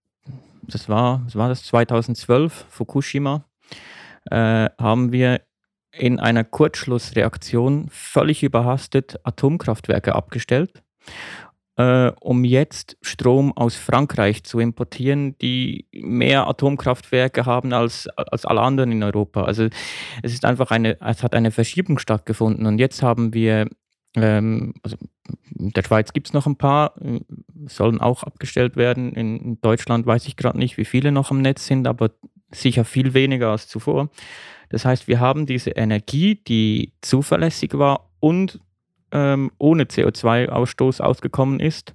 [0.62, 3.44] das war, das war das 2012, Fukushima,
[4.31, 5.42] äh, haben wir
[5.92, 10.83] in einer Kurzschlussreaktion völlig überhastet Atomkraftwerke abgestellt
[11.76, 18.61] äh, um jetzt Strom aus Frankreich zu importieren, die mehr Atomkraftwerke haben als, als alle
[18.61, 19.44] anderen in Europa.
[19.44, 19.68] Also
[20.22, 23.68] es ist einfach eine, es hat eine Verschiebung stattgefunden und jetzt haben wir
[24.14, 24.96] ähm, also
[25.58, 27.20] in der Schweiz gibt es noch ein paar, äh,
[27.66, 29.12] sollen auch abgestellt werden.
[29.14, 32.11] In Deutschland weiß ich gerade nicht, wie viele noch am Netz sind, aber
[32.50, 34.11] sicher viel weniger als zuvor.
[34.68, 38.61] Das heißt, wir haben diese Energie, die zuverlässig war und
[39.12, 41.94] ähm, ohne CO2-Ausstoß ausgekommen ist,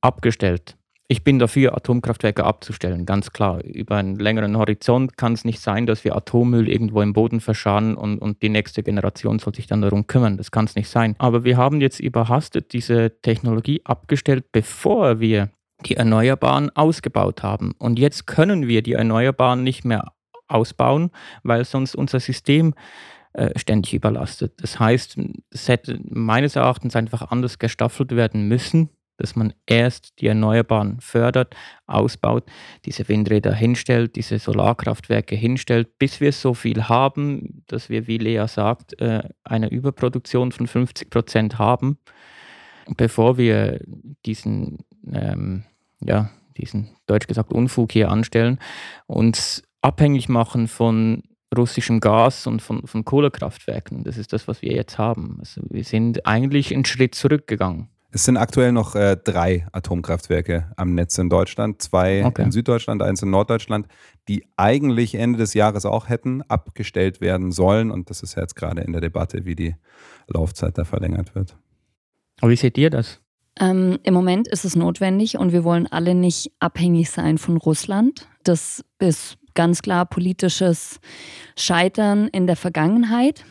[0.00, 0.76] abgestellt.
[1.12, 3.64] Ich bin dafür, Atomkraftwerke abzustellen, ganz klar.
[3.64, 7.96] Über einen längeren Horizont kann es nicht sein, dass wir Atommüll irgendwo im Boden verscharren
[7.96, 10.36] und, und die nächste Generation soll sich dann darum kümmern.
[10.36, 11.16] Das kann es nicht sein.
[11.18, 15.50] Aber wir haben jetzt überhastet diese Technologie abgestellt, bevor wir
[15.84, 17.72] die Erneuerbaren ausgebaut haben.
[17.78, 20.12] Und jetzt können wir die Erneuerbaren nicht mehr
[20.46, 21.10] ausbauen,
[21.42, 22.74] weil sonst unser System
[23.32, 24.54] äh, ständig überlastet.
[24.60, 25.16] Das heißt,
[25.50, 28.90] es hätte meines Erachtens einfach anders gestaffelt werden müssen,
[29.20, 31.54] dass man erst die Erneuerbaren fördert,
[31.86, 32.44] ausbaut,
[32.86, 38.46] diese Windräder hinstellt, diese Solarkraftwerke hinstellt, bis wir so viel haben, dass wir, wie Lea
[38.48, 41.98] sagt, äh, eine Überproduktion von 50 Prozent haben,
[42.96, 43.80] bevor wir
[44.24, 44.78] diesen,
[45.12, 45.64] ähm,
[46.00, 48.58] ja, diesen deutsch gesagt Unfug hier anstellen,
[49.06, 51.22] uns abhängig machen von
[51.56, 54.04] russischem Gas und von, von Kohlekraftwerken.
[54.04, 55.36] Das ist das, was wir jetzt haben.
[55.40, 57.88] Also wir sind eigentlich einen Schritt zurückgegangen.
[58.12, 62.42] Es sind aktuell noch äh, drei Atomkraftwerke am Netz in Deutschland, zwei okay.
[62.42, 63.86] in Süddeutschland, eins in Norddeutschland,
[64.26, 67.92] die eigentlich Ende des Jahres auch hätten abgestellt werden sollen.
[67.92, 69.76] Und das ist jetzt gerade in der Debatte, wie die
[70.26, 71.56] Laufzeit da verlängert wird.
[72.40, 73.20] Aber wie seht ihr das?
[73.60, 78.28] Ähm, Im Moment ist es notwendig und wir wollen alle nicht abhängig sein von Russland.
[78.42, 81.00] Das ist ganz klar politisches
[81.56, 83.44] Scheitern in der Vergangenheit.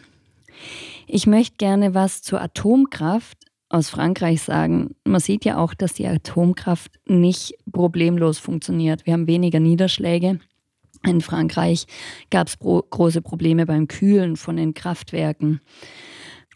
[1.08, 3.38] Ich möchte gerne was zur Atomkraft
[3.70, 4.96] aus Frankreich sagen.
[5.06, 9.06] Man sieht ja auch, dass die Atomkraft nicht problemlos funktioniert.
[9.06, 10.40] Wir haben weniger Niederschläge.
[11.06, 11.86] In Frankreich
[12.30, 15.62] gab es pro große Probleme beim Kühlen von den Kraftwerken.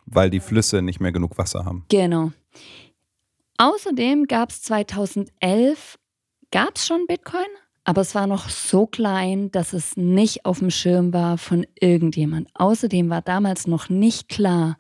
[0.06, 1.86] Weil die Flüsse nicht mehr genug Wasser haben.
[1.90, 2.32] Genau.
[3.58, 5.98] Außerdem gab es 2011,
[6.52, 7.46] gab es schon Bitcoin?
[7.86, 12.50] Aber es war noch so klein, dass es nicht auf dem Schirm war von irgendjemand.
[12.54, 14.78] Außerdem war damals noch nicht klar,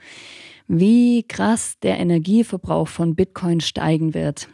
[0.67, 4.47] wie krass der Energieverbrauch von Bitcoin steigen wird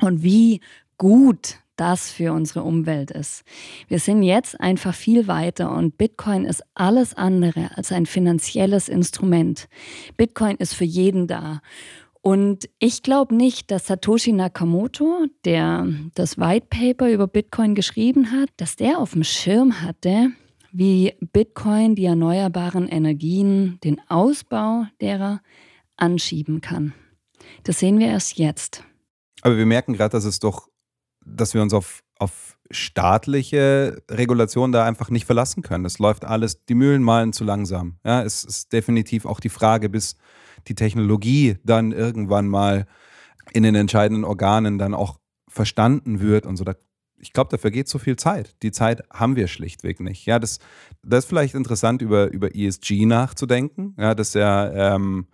[0.00, 0.60] und wie
[0.98, 3.44] gut das für unsere Umwelt ist.
[3.86, 9.68] Wir sind jetzt einfach viel weiter und Bitcoin ist alles andere als ein finanzielles Instrument.
[10.16, 11.60] Bitcoin ist für jeden da.
[12.26, 15.86] Und ich glaube nicht, dass Satoshi Nakamoto, der
[16.16, 20.32] das White Paper über Bitcoin geschrieben hat, dass der auf dem Schirm hatte,
[20.72, 25.40] wie Bitcoin die erneuerbaren Energien, den Ausbau derer
[25.96, 26.94] anschieben kann.
[27.62, 28.82] Das sehen wir erst jetzt.
[29.42, 30.66] Aber wir merken gerade, dass es doch,
[31.24, 35.84] dass wir uns auf, auf staatliche Regulation da einfach nicht verlassen können.
[35.84, 38.00] Es läuft alles, die Mühlen malen zu langsam.
[38.04, 40.16] Ja, es ist definitiv auch die Frage, bis
[40.68, 42.86] die Technologie dann irgendwann mal
[43.52, 46.64] in den entscheidenden Organen dann auch verstanden wird und so.
[47.18, 48.54] Ich glaube, dafür geht so viel Zeit.
[48.62, 50.26] Die Zeit haben wir schlichtweg nicht.
[50.26, 50.58] Ja, das,
[51.02, 53.94] das ist vielleicht interessant, über, über ESG nachzudenken.
[53.98, 55.26] Ja, das ja ähm,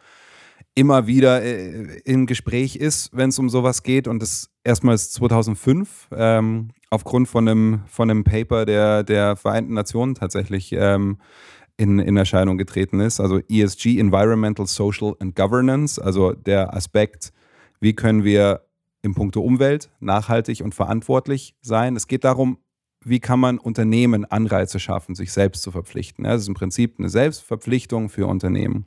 [0.75, 4.07] immer wieder äh, im Gespräch ist, wenn es um sowas geht.
[4.09, 10.73] Und das erstmals 2005 ähm, aufgrund von einem, von Paper der, der Vereinten Nationen tatsächlich
[10.73, 11.19] ähm,
[11.83, 13.21] in, in Erscheinung getreten ist.
[13.21, 17.33] Also ESG, Environmental, Social and Governance, also der Aspekt,
[17.81, 18.63] wie können wir
[19.03, 21.97] im Punkto Umwelt nachhaltig und verantwortlich sein.
[21.97, 22.59] Es geht darum,
[23.05, 26.23] wie kann man Unternehmen Anreize schaffen, sich selbst zu verpflichten.
[26.23, 28.87] das ist im Prinzip eine Selbstverpflichtung für Unternehmen.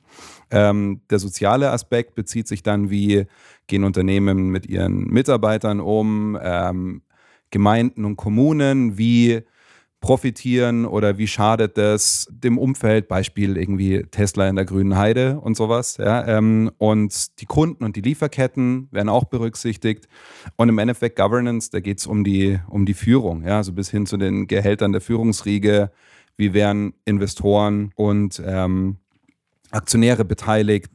[0.49, 3.25] Ähm, der soziale Aspekt bezieht sich dann, wie
[3.67, 7.01] gehen Unternehmen mit ihren Mitarbeitern um, ähm,
[7.51, 9.41] Gemeinden und Kommunen, wie
[10.05, 15.57] profitieren oder wie schadet das dem Umfeld, Beispiel irgendwie Tesla in der grünen Heide und
[15.57, 15.97] sowas.
[15.97, 20.07] Ja, ähm, und die Kunden und die Lieferketten werden auch berücksichtigt.
[20.57, 23.89] Und im Endeffekt Governance, da geht es um die, um die Führung, ja, also bis
[23.89, 25.89] hin zu den Gehältern der Führungsriege,
[26.37, 28.97] wie werden Investoren und ähm,
[29.71, 30.91] Aktionäre beteiligt.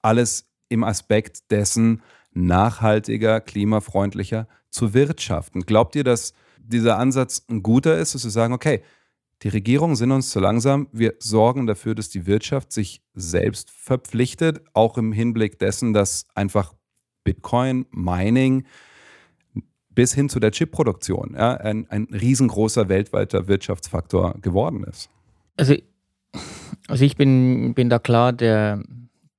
[0.00, 2.02] Alles im Aspekt dessen,
[2.34, 5.62] nachhaltiger, klimafreundlicher zu wirtschaften.
[5.62, 6.34] Glaubt ihr, dass
[6.68, 8.82] dieser Ansatz ein guter ist, dass wir sagen, okay,
[9.42, 10.88] die Regierungen sind uns zu langsam.
[10.92, 16.74] Wir sorgen dafür, dass die Wirtschaft sich selbst verpflichtet, auch im Hinblick dessen, dass einfach
[17.22, 18.64] Bitcoin, Mining
[19.90, 25.10] bis hin zu der Chipproduktion ja, ein, ein riesengroßer weltweiter Wirtschaftsfaktor geworden ist.
[25.56, 25.74] Also,
[26.86, 28.82] also ich bin, bin da klar der,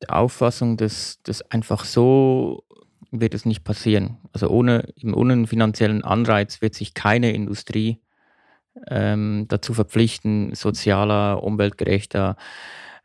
[0.01, 2.63] der Auffassung, dass das einfach so
[3.11, 4.17] wird es nicht passieren.
[4.33, 7.99] Also ohne, ohne einen finanziellen Anreiz wird sich keine Industrie
[8.87, 12.35] ähm, dazu verpflichten, sozialer, umweltgerechter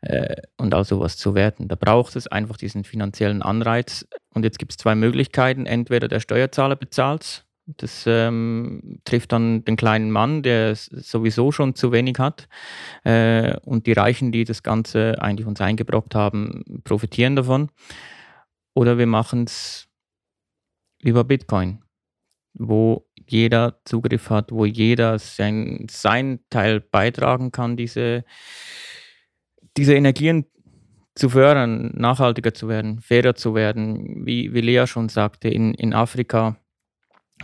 [0.01, 1.67] äh, und all sowas zu werden.
[1.67, 4.07] Da braucht es einfach diesen finanziellen Anreiz.
[4.33, 5.65] Und jetzt gibt es zwei Möglichkeiten.
[5.65, 7.41] Entweder der Steuerzahler bezahlt es.
[7.67, 12.47] Das ähm, trifft dann den kleinen Mann, der sowieso schon zu wenig hat.
[13.03, 17.69] Äh, und die Reichen, die das Ganze eigentlich uns eingebrockt haben, profitieren davon.
[18.75, 19.87] Oder wir machen es
[21.05, 21.83] über Bitcoin,
[22.53, 28.25] wo jeder Zugriff hat, wo jeder sein, sein Teil beitragen kann, diese,
[29.77, 30.45] diese Energien
[31.15, 34.25] zu fördern, nachhaltiger zu werden, fairer zu werden.
[34.25, 36.57] Wie, wie Lea schon sagte, in, in Afrika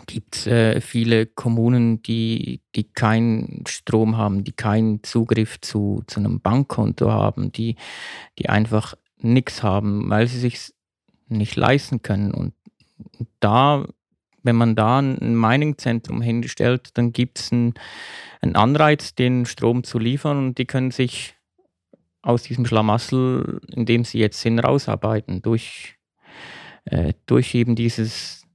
[0.08, 6.20] gibt es äh, viele Kommunen, die, die keinen Strom haben, die keinen Zugriff zu, zu
[6.20, 7.76] einem Bankkonto haben, die,
[8.40, 10.74] die einfach nichts haben, weil sie sich
[11.28, 12.34] nicht leisten können.
[12.34, 12.54] Und
[13.40, 13.86] da,
[14.44, 17.74] wenn man da ein Mining-Zentrum hinstellt, dann gibt es einen,
[18.42, 21.36] einen Anreiz, den Strom zu liefern und die können sich
[22.22, 25.96] aus diesem Schlamassel, in dem sie jetzt sind, rausarbeiten, durch,
[26.86, 28.46] äh, durch eben dieses,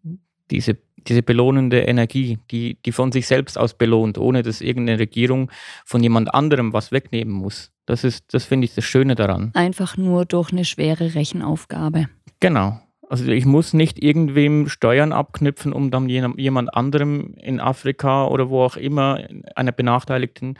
[0.50, 5.50] diese, diese belohnende Energie, die, die von sich selbst aus belohnt, ohne dass irgendeine Regierung
[5.84, 7.72] von jemand anderem was wegnehmen muss.
[7.86, 9.52] Das ist, das finde ich das Schöne daran.
[9.54, 12.08] Einfach nur durch eine schwere Rechenaufgabe.
[12.40, 12.80] Genau.
[13.08, 18.62] Also ich muss nicht irgendwem Steuern abknüpfen, um dann jemand anderem in Afrika oder wo
[18.62, 19.20] auch immer
[19.54, 20.58] einer benachteiligten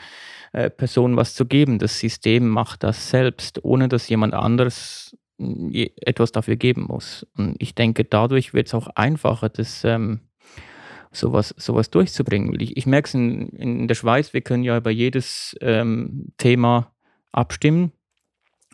[0.53, 1.79] äh, Person was zu geben.
[1.79, 7.27] Das System macht das selbst, ohne dass jemand anderes äh, etwas dafür geben muss.
[7.37, 10.21] Und ich denke, dadurch wird es auch einfacher, das ähm,
[11.11, 12.59] sowas, sowas durchzubringen.
[12.61, 16.93] Ich, ich merke es in, in der Schweiz, wir können ja über jedes ähm, Thema
[17.33, 17.93] abstimmen.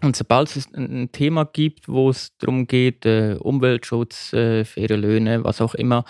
[0.02, 5.44] Und sobald es ein Thema gibt, wo es darum geht, äh, Umweltschutz, äh, faire Löhne,
[5.44, 6.04] was auch immer,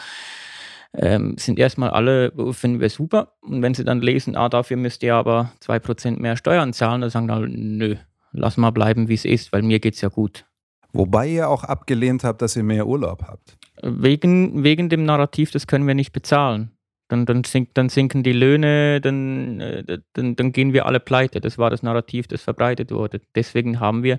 [0.94, 3.34] ähm, sind erstmal alle, finden wir super.
[3.42, 7.10] Und wenn sie dann lesen, ah, dafür müsst ihr aber 2% mehr Steuern zahlen, dann
[7.10, 7.96] sagen dann, nö,
[8.32, 10.46] lass mal bleiben, wie es ist, weil mir geht es ja gut.
[10.92, 13.56] Wobei ihr auch abgelehnt habt, dass ihr mehr Urlaub habt.
[13.82, 16.70] Wegen, wegen dem Narrativ, das können wir nicht bezahlen.
[17.12, 21.42] Dann, dann, sink, dann sinken die Löhne, dann, äh, dann, dann gehen wir alle pleite.
[21.42, 23.20] Das war das Narrativ, das verbreitet wurde.
[23.34, 24.18] Deswegen haben wir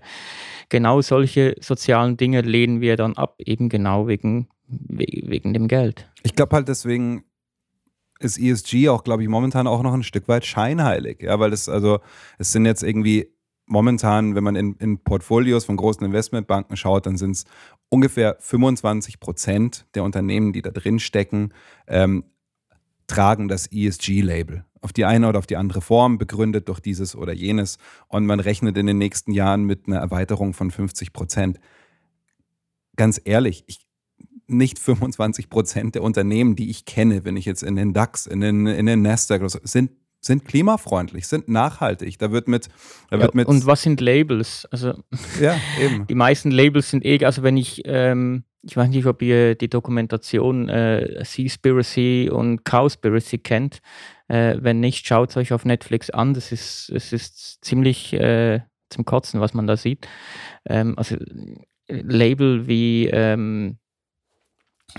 [0.69, 6.07] genau solche sozialen Dinge lehnen wir dann ab, eben genau wegen, wegen dem Geld.
[6.21, 7.23] Ich glaube halt deswegen
[8.19, 11.23] ist ESG auch, glaube ich, momentan auch noch ein Stück weit scheinheilig.
[11.23, 11.99] Ja, weil es, also,
[12.37, 13.33] es sind jetzt irgendwie
[13.65, 17.45] momentan, wenn man in, in Portfolios von großen Investmentbanken schaut, dann sind es
[17.89, 21.53] ungefähr 25 Prozent der Unternehmen, die da drin stecken,
[21.87, 22.25] ähm,
[23.13, 24.65] tragen das ESG-Label.
[24.81, 27.77] Auf die eine oder auf die andere Form, begründet durch dieses oder jenes.
[28.07, 31.59] Und man rechnet in den nächsten Jahren mit einer Erweiterung von 50 Prozent.
[32.95, 33.85] Ganz ehrlich, ich,
[34.47, 38.41] nicht 25 Prozent der Unternehmen, die ich kenne, wenn ich jetzt in den DAX, in
[38.41, 39.91] den, in den Nasdaq, sind
[40.25, 42.17] sind klimafreundlich, sind nachhaltig.
[42.17, 42.69] Da wird mit,
[43.09, 44.65] da wird ja, mit und was sind Labels?
[44.71, 44.93] Also
[45.41, 46.07] ja, eben.
[46.07, 49.69] die meisten Labels sind eh, also wenn ich, ähm, ich weiß nicht, ob ihr die
[49.69, 53.81] Dokumentation äh, Seaspiracy und Cowspiracy kennt.
[54.29, 56.33] Äh, wenn nicht, schaut es euch auf Netflix an.
[56.33, 60.07] Das ist, es ist ziemlich äh, zum Kotzen, was man da sieht.
[60.65, 61.17] Ähm, also
[61.89, 63.77] Label wie ähm,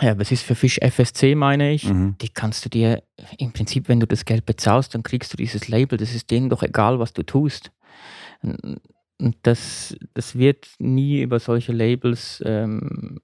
[0.00, 1.88] ja, was ist für Fisch FSC, meine ich?
[1.88, 2.16] Mhm.
[2.20, 3.02] Die kannst du dir
[3.38, 5.96] im Prinzip, wenn du das Geld bezahlst, dann kriegst du dieses Label.
[5.96, 7.70] Das ist denen doch egal, was du tust.
[8.42, 13.20] Und das, das wird nie über solche Labels ähm,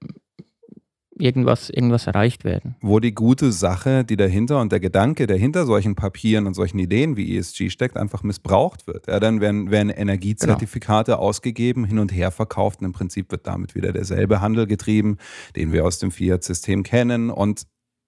[1.21, 2.75] irgendwas, irgendwas erreicht werden.
[2.81, 6.79] Wo die gute Sache, die dahinter und der Gedanke, der hinter solchen Papieren und solchen
[6.79, 9.07] Ideen wie ESG steckt, einfach missbraucht wird.
[9.07, 11.23] Ja, dann werden, werden Energiezertifikate genau.
[11.23, 15.17] ausgegeben, hin und her verkauft und im Prinzip wird damit wieder derselbe Handel getrieben,
[15.55, 17.63] den wir aus dem Fiat-System kennen und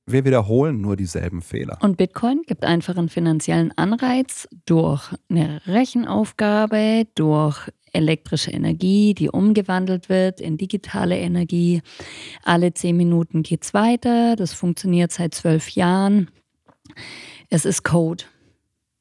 [0.05, 1.77] wir wiederholen nur dieselben Fehler.
[1.81, 10.09] Und Bitcoin gibt einfach einen finanziellen Anreiz durch eine Rechenaufgabe, durch elektrische Energie, die umgewandelt
[10.09, 11.81] wird in digitale Energie.
[12.43, 14.35] Alle zehn Minuten geht es weiter.
[14.35, 16.29] Das funktioniert seit zwölf Jahren.
[17.49, 18.25] Es ist Code.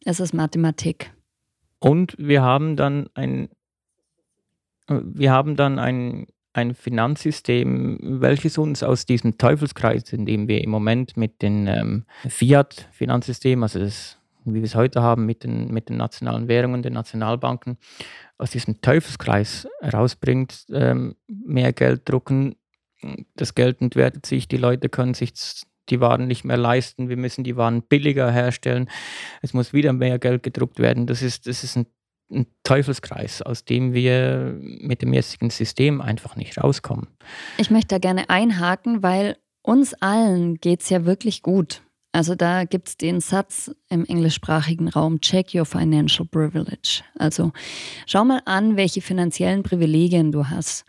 [0.04, 1.12] Es ist Mathematik.
[1.78, 3.48] Und wir haben dann ein,
[4.88, 10.70] wir haben dann ein, ein Finanzsystem, welches uns aus diesem Teufelskreis, in dem wir im
[10.70, 15.88] Moment mit dem ähm, Fiat-Finanzsystem, also das wie wir es heute haben mit den, mit
[15.88, 17.78] den nationalen Währungen, den Nationalbanken,
[18.38, 22.56] aus diesem Teufelskreis herausbringt, ähm, mehr Geld drucken,
[23.34, 25.32] das Geld entwertet sich, die Leute können sich
[25.88, 28.88] die Waren nicht mehr leisten, wir müssen die Waren billiger herstellen,
[29.42, 31.06] es muss wieder mehr Geld gedruckt werden.
[31.06, 31.86] Das ist, das ist ein,
[32.30, 37.08] ein Teufelskreis, aus dem wir mit dem jetzigen System einfach nicht rauskommen.
[37.58, 41.82] Ich möchte da gerne einhaken, weil uns allen geht es ja wirklich gut.
[42.12, 47.02] Also da gibt es den Satz im englischsprachigen Raum, check your financial privilege.
[47.18, 47.52] Also
[48.06, 50.84] schau mal an, welche finanziellen Privilegien du hast.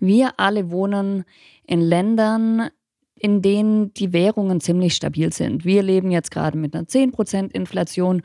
[0.00, 1.24] Wir alle wohnen
[1.66, 2.68] in Ländern,
[3.14, 5.64] in denen die Währungen ziemlich stabil sind.
[5.64, 8.20] Wir leben jetzt gerade mit einer 10% Inflation.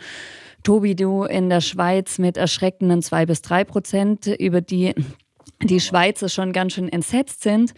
[0.64, 4.93] Tobi, du in der Schweiz mit erschreckenden 2 bis 3 Prozent, über die
[5.64, 7.74] die Schweizer schon ganz schön entsetzt sind.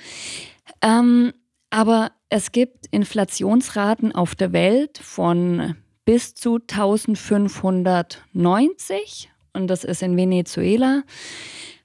[0.81, 1.33] Ähm,
[1.69, 10.17] aber es gibt Inflationsraten auf der Welt von bis zu 1590 und das ist in
[10.17, 11.03] Venezuela.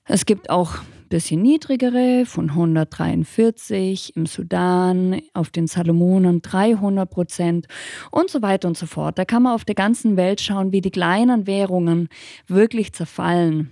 [0.06, 7.68] Es gibt auch ein bisschen niedrigere von 143 im Sudan, auf den Salomonen 300 Prozent
[8.10, 9.18] und so weiter und so fort.
[9.18, 12.08] Da kann man auf der ganzen Welt schauen, wie die kleinen Währungen
[12.46, 13.70] wirklich zerfallen.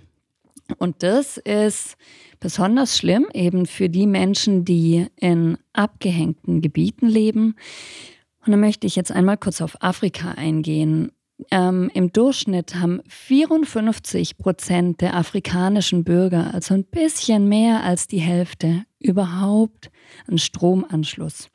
[0.77, 1.95] Und das ist
[2.39, 7.55] besonders schlimm eben für die Menschen, die in abgehängten Gebieten leben.
[8.45, 11.11] Und da möchte ich jetzt einmal kurz auf Afrika eingehen.
[11.51, 18.19] Ähm, Im Durchschnitt haben 54 Prozent der afrikanischen Bürger, also ein bisschen mehr als die
[18.19, 19.91] Hälfte, überhaupt
[20.27, 21.49] einen Stromanschluss.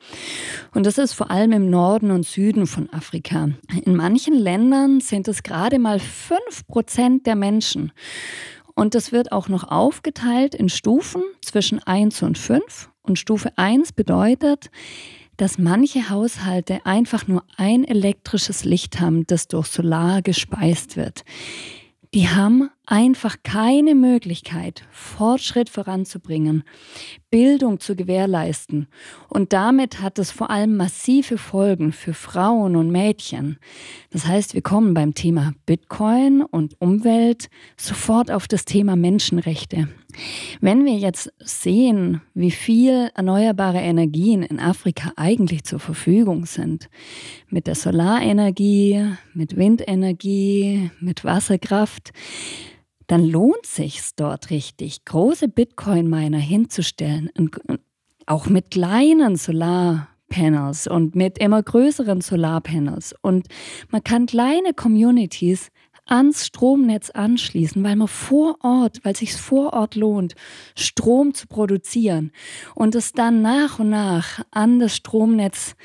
[0.73, 3.49] Und das ist vor allem im Norden und Süden von Afrika.
[3.83, 7.91] In manchen Ländern sind es gerade mal 5 Prozent der Menschen.
[8.75, 12.89] Und das wird auch noch aufgeteilt in Stufen zwischen 1 und 5.
[13.03, 14.71] Und Stufe 1 bedeutet,
[15.37, 21.23] dass manche Haushalte einfach nur ein elektrisches Licht haben, das durch Solar gespeist wird.
[22.13, 26.63] Die haben einfach keine Möglichkeit, Fortschritt voranzubringen,
[27.29, 28.87] Bildung zu gewährleisten.
[29.29, 33.57] Und damit hat es vor allem massive Folgen für Frauen und Mädchen.
[34.11, 39.87] Das heißt, wir kommen beim Thema Bitcoin und Umwelt sofort auf das Thema Menschenrechte.
[40.61, 46.89] Wenn wir jetzt sehen, wie viel erneuerbare Energien in Afrika eigentlich zur Verfügung sind,
[47.49, 52.11] mit der Solarenergie, mit Windenergie, mit Wasserkraft,
[53.13, 57.29] dann lohnt sich's dort richtig, große Bitcoin-Miner hinzustellen,
[58.25, 63.13] auch mit kleinen Solarpanels und mit immer größeren Solarpanels.
[63.21, 63.49] Und
[63.91, 65.69] man kann kleine Communities
[66.07, 70.33] ans Stromnetz anschließen, weil man vor Ort, weil es sich vor Ort lohnt,
[70.75, 72.31] Strom zu produzieren
[72.73, 75.75] und es dann nach und nach an das Stromnetz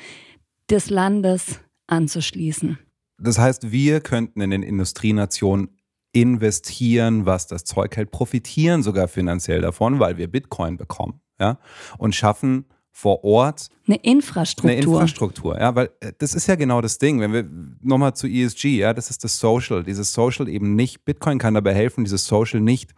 [0.67, 2.79] des Landes anzuschließen.
[3.21, 5.78] Das heißt, wir könnten in den Industrienationen
[6.11, 11.59] investieren, was das Zeug hält, profitieren sogar finanziell davon, weil wir Bitcoin bekommen, ja,
[11.97, 14.71] und schaffen vor Ort Eine Infrastruktur.
[14.71, 17.21] eine Infrastruktur, ja, weil äh, das ist ja genau das Ding.
[17.21, 17.47] Wenn wir
[17.81, 19.83] nochmal zu ESG, ja, das ist das Social.
[19.83, 22.93] Dieses Social eben nicht, Bitcoin kann dabei helfen, dieses Social nicht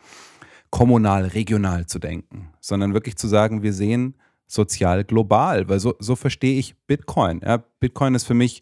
[0.71, 4.15] kommunal, regional zu denken, sondern wirklich zu sagen, wir sehen
[4.47, 7.41] sozial global, weil so, so verstehe ich Bitcoin.
[7.43, 7.63] Ja.
[7.79, 8.61] Bitcoin ist für mich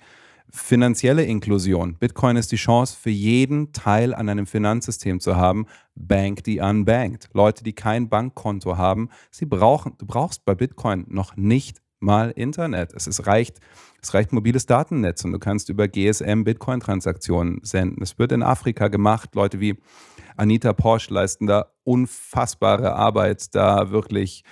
[0.51, 1.95] finanzielle Inklusion.
[1.95, 7.29] Bitcoin ist die Chance für jeden Teil an einem Finanzsystem zu haben, Bank die unbanked.
[7.33, 12.93] Leute, die kein Bankkonto haben, sie brauchen, du brauchst bei Bitcoin noch nicht mal Internet.
[12.93, 13.59] Es, ist, reicht,
[14.01, 18.01] es reicht mobiles Datennetz und du kannst über GSM Bitcoin-Transaktionen senden.
[18.01, 19.35] Es wird in Afrika gemacht.
[19.35, 19.77] Leute wie
[20.37, 24.43] Anita Porsche leisten da unfassbare Arbeit, da wirklich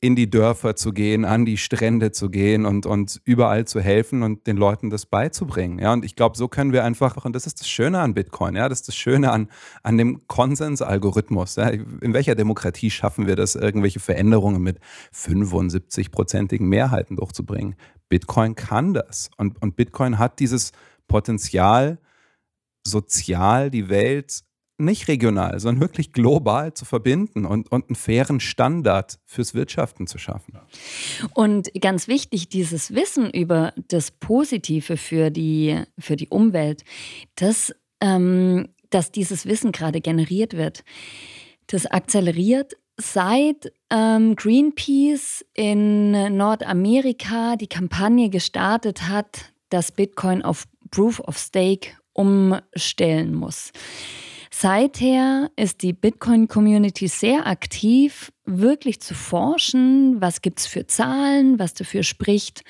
[0.00, 4.22] in die Dörfer zu gehen, an die Strände zu gehen und, und überall zu helfen
[4.22, 5.78] und den Leuten das beizubringen.
[5.78, 8.54] Ja, und ich glaube, so können wir einfach, und das ist das Schöne an Bitcoin,
[8.54, 9.48] ja, das ist das Schöne an,
[9.82, 11.56] an dem Konsensalgorithmus.
[11.56, 11.68] Ja.
[11.68, 14.78] In welcher Demokratie schaffen wir das, irgendwelche Veränderungen mit
[15.14, 17.74] 75-prozentigen Mehrheiten durchzubringen?
[18.10, 19.30] Bitcoin kann das.
[19.38, 20.72] Und, und Bitcoin hat dieses
[21.08, 21.98] Potenzial,
[22.86, 24.44] sozial die Welt
[24.84, 30.18] nicht regional, sondern wirklich global zu verbinden und, und einen fairen Standard fürs Wirtschaften zu
[30.18, 30.58] schaffen.
[31.34, 36.84] Und ganz wichtig, dieses Wissen über das Positive für die, für die Umwelt,
[37.36, 40.84] das, ähm, dass dieses Wissen gerade generiert wird,
[41.66, 51.20] das akzeleriert seit ähm, Greenpeace in Nordamerika die Kampagne gestartet hat, dass Bitcoin auf Proof
[51.20, 53.72] of Stake umstellen muss.
[54.56, 61.74] Seither ist die Bitcoin-Community sehr aktiv, wirklich zu forschen, was gibt es für Zahlen, was
[61.74, 62.62] dafür spricht,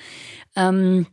[0.55, 1.05] ähm,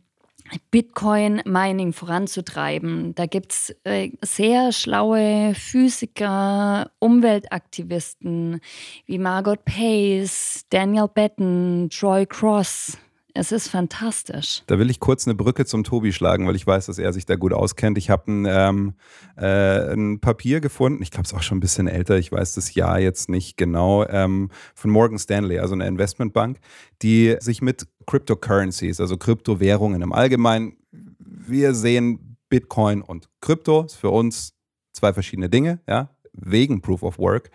[0.71, 3.13] Bitcoin-Mining voranzutreiben.
[3.13, 8.59] Da gibt es äh, sehr schlaue Physiker, Umweltaktivisten
[9.05, 12.97] wie Margot Pace, Daniel Batten, Troy Cross.
[13.35, 14.61] Es ist fantastisch.
[14.67, 17.25] Da will ich kurz eine Brücke zum Tobi schlagen, weil ich weiß, dass er sich
[17.25, 17.97] da gut auskennt.
[17.97, 18.93] Ich habe ein, ähm,
[19.37, 22.53] äh, ein Papier gefunden, ich glaube, es ist auch schon ein bisschen älter, ich weiß
[22.53, 26.59] das Jahr jetzt nicht genau, ähm, von Morgan Stanley, also eine Investmentbank,
[27.01, 30.77] die sich mit Cryptocurrencies, also Kryptowährungen im Allgemeinen,
[31.17, 34.53] wir sehen Bitcoin und Krypto, ist für uns
[34.91, 37.49] zwei verschiedene Dinge, ja, wegen Proof of Work.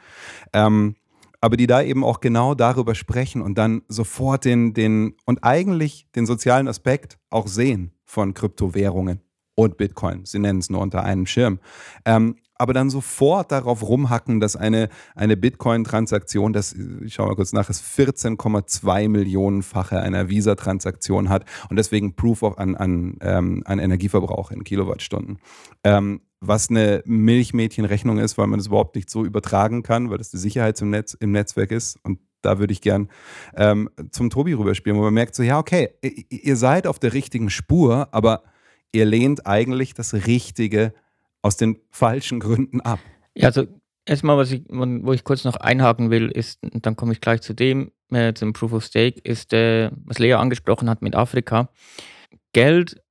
[0.53, 0.97] Ähm,
[1.41, 6.09] aber die da eben auch genau darüber sprechen und dann sofort den, den und eigentlich
[6.15, 9.21] den sozialen Aspekt auch sehen von Kryptowährungen
[9.55, 10.25] und Bitcoin.
[10.25, 11.59] Sie nennen es nur unter einem Schirm.
[12.05, 16.75] Ähm, aber dann sofort darauf rumhacken, dass eine, eine Bitcoin-Transaktion, das,
[17.05, 22.59] ich schaue mal kurz nach, ist 14,2 Millionenfache einer Visa-Transaktion hat und deswegen Proof of
[22.59, 25.39] an, an, ähm, an Energieverbrauch in Kilowattstunden.
[25.85, 30.31] Ähm, was eine Milchmädchenrechnung ist, weil man das überhaupt nicht so übertragen kann, weil das
[30.31, 31.99] die Sicherheit im, Netz, im Netzwerk ist.
[32.05, 33.09] Und da würde ich gern
[33.57, 37.51] ähm, zum Tobi rüberspielen, wo man merkt so, ja, okay, ihr seid auf der richtigen
[37.51, 38.45] Spur, aber
[38.93, 40.95] ihr lehnt eigentlich das Richtige
[41.43, 43.01] aus den falschen Gründen ab.
[43.35, 43.67] Ja, also
[44.07, 47.55] erstmal, was ich, wo ich kurz noch einhaken will, ist, dann komme ich gleich zu
[47.55, 51.71] dem, äh, zum Proof of Stake, ist, äh, was Lea angesprochen hat mit Afrika.
[52.53, 53.03] Geld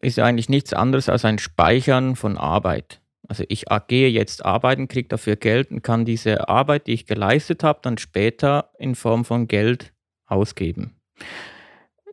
[0.00, 3.00] ist eigentlich nichts anderes als ein Speichern von Arbeit.
[3.26, 7.62] Also ich gehe jetzt arbeiten, kriege dafür Geld und kann diese Arbeit, die ich geleistet
[7.62, 9.92] habe, dann später in Form von Geld
[10.26, 10.96] ausgeben.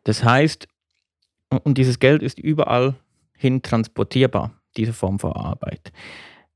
[0.04, 0.68] Das heißt,
[1.64, 2.96] und dieses Geld ist überall
[3.36, 5.92] hin transportierbar, diese Form von Arbeit.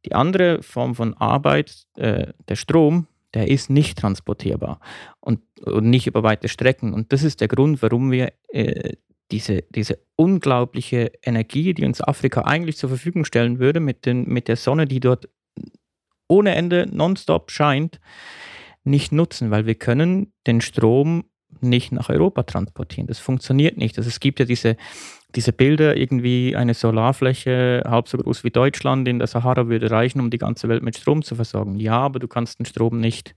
[0.05, 4.81] Die andere Form von Arbeit, äh, der Strom, der ist nicht transportierbar
[5.21, 6.93] und, und, nicht über weite Strecken.
[6.93, 8.95] Und das ist der Grund, warum wir äh,
[9.31, 14.49] diese, diese unglaubliche Energie, die uns Afrika eigentlich zur Verfügung stellen würde, mit, den, mit
[14.49, 15.29] der Sonne, die dort
[16.29, 18.01] ohne Ende nonstop scheint,
[18.85, 21.25] nicht nutzen, weil wir können den Strom
[21.61, 23.07] nicht nach Europa transportieren.
[23.07, 23.99] Das funktioniert nicht.
[23.99, 24.77] Also es gibt ja diese,
[25.35, 30.21] diese Bilder, irgendwie eine Solarfläche halb so groß wie Deutschland in der Sahara würde reichen,
[30.21, 31.79] um die ganze Welt mit Strom zu versorgen.
[31.79, 33.35] Ja, aber du kannst den Strom nicht,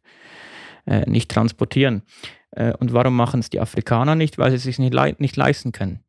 [0.85, 2.03] äh, nicht transportieren.
[2.55, 4.37] Äh, und warum machen es die Afrikaner nicht?
[4.37, 5.99] Weil sie es sich nicht, le nicht leisten können.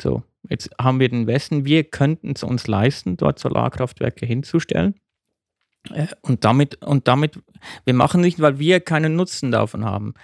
[0.00, 4.94] So, jetzt haben wir den Westen, wir könnten es uns leisten, dort Solarkraftwerke hinzustellen.
[5.90, 7.38] Äh, und damit, und damit,
[7.84, 10.14] wir machen nicht, weil wir keinen Nutzen davon haben.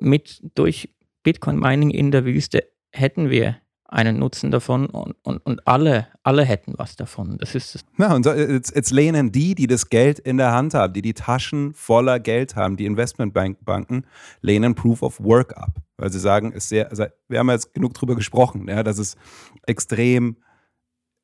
[0.00, 3.58] Mit durch Bitcoin Mining in der Wüste hätten wir
[3.90, 7.38] einen Nutzen davon und, und, und alle, alle hätten was davon.
[7.38, 7.84] Das ist es.
[7.98, 11.14] Ja, und jetzt, jetzt, lehnen die, die das Geld in der Hand haben, die die
[11.14, 14.06] Taschen voller Geld haben, die Investmentbanken,
[14.42, 15.80] lehnen Proof of Work ab.
[15.96, 19.16] Weil sie sagen, ist sehr, also wir haben jetzt genug drüber gesprochen, ja, dass es
[19.66, 20.36] extrem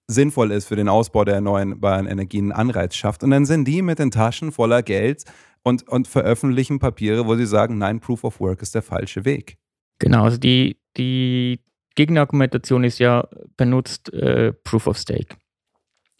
[0.09, 3.23] sinnvoll ist für den Ausbau der erneuerbaren Energien, einen Anreiz schafft.
[3.23, 5.25] Und dann sind die mit den Taschen voller Geld
[5.63, 9.57] und, und veröffentlichen Papiere, wo sie sagen, nein, Proof of Work ist der falsche Weg.
[9.99, 11.61] Genau, also die, die
[11.97, 13.27] Gegenargumentation ist ja
[13.57, 15.37] benutzt äh, Proof of Stake.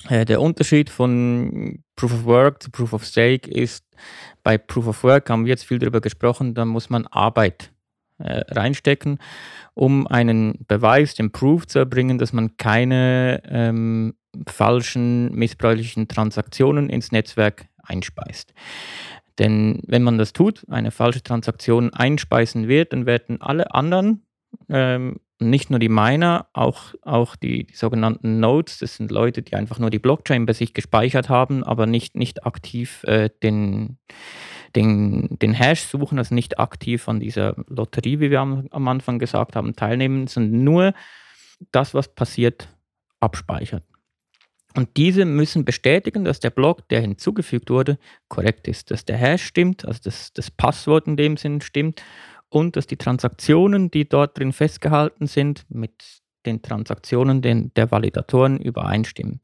[0.09, 3.85] Äh, der Unterschied von Proof of Work zu Proof of Stake ist,
[4.43, 7.73] bei Proof of Work haben wir jetzt viel darüber gesprochen, da muss man Arbeit
[8.19, 9.19] äh, reinstecken,
[9.75, 14.15] um einen Beweis, den Proof zu erbringen, dass man keine ähm,
[14.47, 18.53] falschen, missbräuchlichen Transaktionen ins Netzwerk einspeist.
[19.39, 24.23] Denn wenn man das tut, eine falsche Transaktion einspeisen wird, dann werden alle anderen
[24.69, 29.55] ähm, nicht nur die Miner, auch, auch die, die, sogenannten Nodes, das sind Leute, die
[29.55, 33.99] einfach nur die Blockchain bei sich gespeichert haben, aber nicht, nicht aktiv äh, den,
[34.75, 39.19] den, den Hash suchen, also nicht aktiv an dieser Lotterie, wie wir am, am Anfang
[39.19, 40.95] gesagt haben, teilnehmen, sondern nur
[41.71, 42.69] das, was passiert,
[43.21, 43.83] abspeichern.
[44.75, 49.43] Und diese müssen bestätigen, dass der Block, der hinzugefügt wurde, korrekt ist, dass der Hash
[49.43, 52.03] stimmt, also dass das Passwort in dem Sinn stimmt
[52.49, 58.59] und dass die Transaktionen, die dort drin festgehalten sind, mit den Transaktionen den, der Validatoren
[58.59, 59.41] übereinstimmen.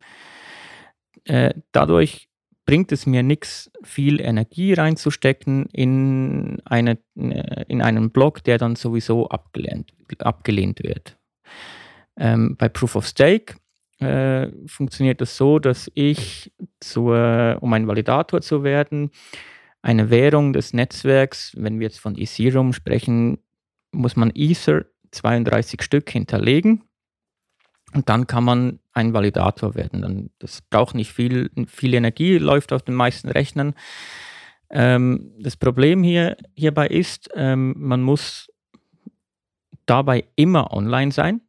[1.25, 2.29] Äh, dadurch
[2.65, 9.29] bringt es mir nichts, viel Energie reinzustecken in, eine, in einen Block, der dann sowieso
[9.29, 11.19] abgelehnt, abgelehnt wird.
[12.17, 13.57] Ähm, bei Proof of Stake
[13.99, 19.11] äh, funktioniert das so, dass ich, zur, um ein Validator zu werden,
[19.83, 23.39] eine Währung des Netzwerks, wenn wir jetzt von Ethereum sprechen,
[23.91, 26.85] muss man Ether 32 Stück hinterlegen
[27.93, 30.31] und dann kann man ein Validator werden.
[30.39, 33.75] Das braucht nicht viel, viel Energie, läuft auf den meisten Rechnern.
[34.71, 38.51] Ähm, das Problem hier, hierbei ist, ähm, man muss
[39.85, 41.43] dabei immer online sein.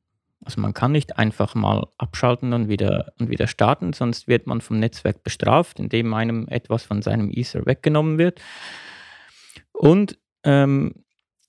[0.45, 4.61] Also man kann nicht einfach mal abschalten und wieder, und wieder starten, sonst wird man
[4.61, 8.41] vom Netzwerk bestraft, indem einem etwas von seinem Ether weggenommen wird.
[9.71, 10.93] Und ähm,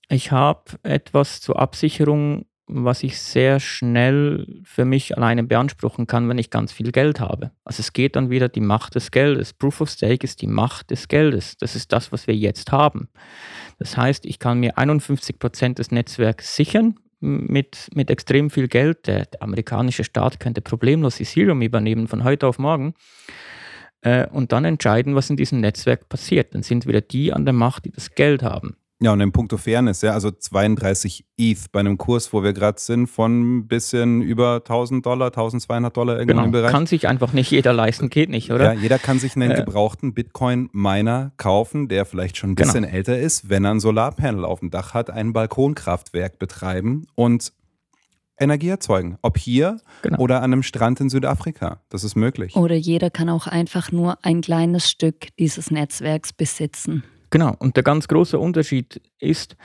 [0.09, 6.39] ich habe etwas zur Absicherung, was ich sehr schnell für mich alleine beanspruchen kann, wenn
[6.39, 7.51] ich ganz viel Geld habe.
[7.63, 9.53] Also es geht dann wieder die Macht des Geldes.
[9.53, 11.57] Proof of Stake ist die Macht des Geldes.
[11.57, 13.09] Das ist das, was wir jetzt haben.
[13.77, 19.07] Das heißt, ich kann mir 51 Prozent des Netzwerks sichern mit, mit extrem viel Geld.
[19.07, 22.93] Der, der, amerikanische Staat könnte problemlos Ethereum übernehmen von heute auf morgen
[24.01, 26.53] äh, und dann entscheiden, was in diesem Netzwerk passiert.
[26.53, 28.77] Dann sind wieder die an der Macht, die das Geld haben.
[29.01, 32.79] Ja, und in puncto Fairness, ja, also 32 ETH bei einem Kurs, wo wir gerade
[32.79, 36.71] sind, von ein bisschen über 1000 Dollar, 1200 Dollar irgendwo genau, im Bereich.
[36.71, 38.73] Kann sich einfach nicht jeder leisten, geht nicht, oder?
[38.73, 42.95] Ja, jeder kann sich einen äh, gebrauchten Bitcoin-Miner kaufen, der vielleicht schon ein bisschen genau.
[42.95, 47.51] älter ist, wenn er ein Solarpanel auf dem Dach hat, ein Balkonkraftwerk betreiben und
[48.39, 49.17] Energie erzeugen.
[49.21, 50.19] Ob hier genau.
[50.19, 51.81] oder an einem Strand in Südafrika.
[51.89, 52.55] Das ist möglich.
[52.55, 57.03] Oder jeder kann auch einfach nur ein kleines Stück dieses Netzwerks besitzen.
[57.29, 59.55] Genau, und der ganz große Unterschied ist,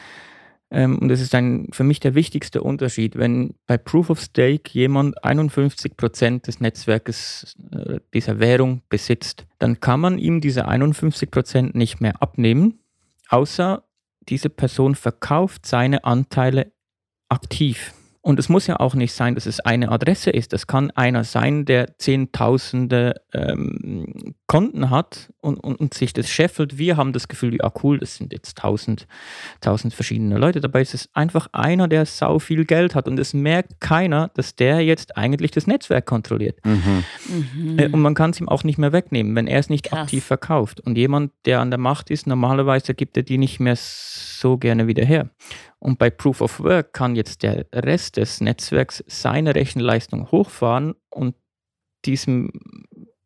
[0.71, 4.71] ähm, und das ist ein, für mich der wichtigste Unterschied, wenn bei Proof of Stake
[4.73, 11.31] jemand 51 Prozent des Netzwerkes äh, dieser Währung besitzt, dann kann man ihm diese 51
[11.31, 12.81] Prozent nicht mehr abnehmen,
[13.29, 13.83] außer
[14.29, 16.73] diese Person verkauft seine Anteile
[17.29, 17.93] aktiv.
[18.23, 20.53] Und es muss ja auch nicht sein, dass es eine Adresse ist.
[20.53, 26.77] Das kann einer sein, der Zehntausende ähm, Konten hat und, und, und, sich das scheffelt.
[26.77, 29.07] Wir haben das Gefühl, ja cool, das sind jetzt tausend,
[29.61, 30.61] tausend verschiedene Leute.
[30.61, 33.07] Dabei ist es einfach einer, der sau viel Geld hat.
[33.07, 36.59] Und es merkt keiner, dass der jetzt eigentlich das Netzwerk kontrolliert.
[36.67, 37.05] Mhm.
[37.29, 37.79] Mhm.
[37.79, 40.01] Äh, und man kann es ihm auch nicht mehr wegnehmen, wenn er es nicht Krass.
[40.01, 40.81] aktiv verkauft.
[40.81, 44.89] Und jemand, der an der Macht ist, normalerweise gibt er die nicht mehr so gerne
[44.89, 45.31] wieder her.
[45.79, 51.37] Und bei Proof of Work kann jetzt der Rest des Netzwerks seine Rechenleistung hochfahren und
[52.05, 52.51] diesem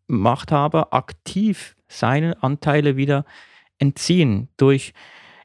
[0.06, 3.24] Machthaber aktiv seine Anteile wieder
[3.78, 4.92] entziehen durch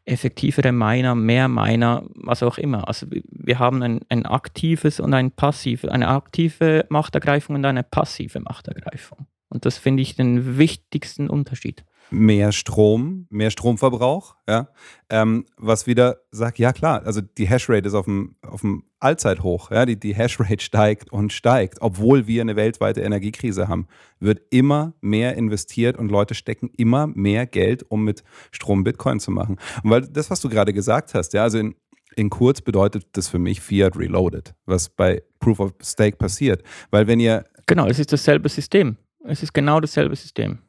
[0.05, 2.87] effektivere Miner, mehr Miner, was auch immer.
[2.87, 8.39] Also wir haben ein, ein aktives und ein passives, eine aktive Machtergreifung und eine passive
[8.39, 9.27] Machtergreifung.
[9.49, 14.69] Und das finde ich den wichtigsten Unterschied mehr Strom, mehr Stromverbrauch, ja,
[15.09, 19.71] ähm, was wieder sagt, ja klar, also die Hashrate ist auf dem, auf dem Allzeithoch,
[19.71, 23.87] ja, die, die Hashrate steigt und steigt, obwohl wir eine weltweite Energiekrise haben,
[24.19, 29.31] wird immer mehr investiert und Leute stecken immer mehr Geld, um mit Strom Bitcoin zu
[29.31, 29.57] machen.
[29.83, 31.75] Und weil das, was du gerade gesagt hast, ja, also in,
[32.15, 37.07] in kurz bedeutet das für mich Fiat Reloaded, was bei Proof of Stake passiert, weil
[37.07, 37.45] wenn ihr...
[37.67, 38.97] Genau, es ist dasselbe System.
[39.25, 40.59] Es ist genau dasselbe System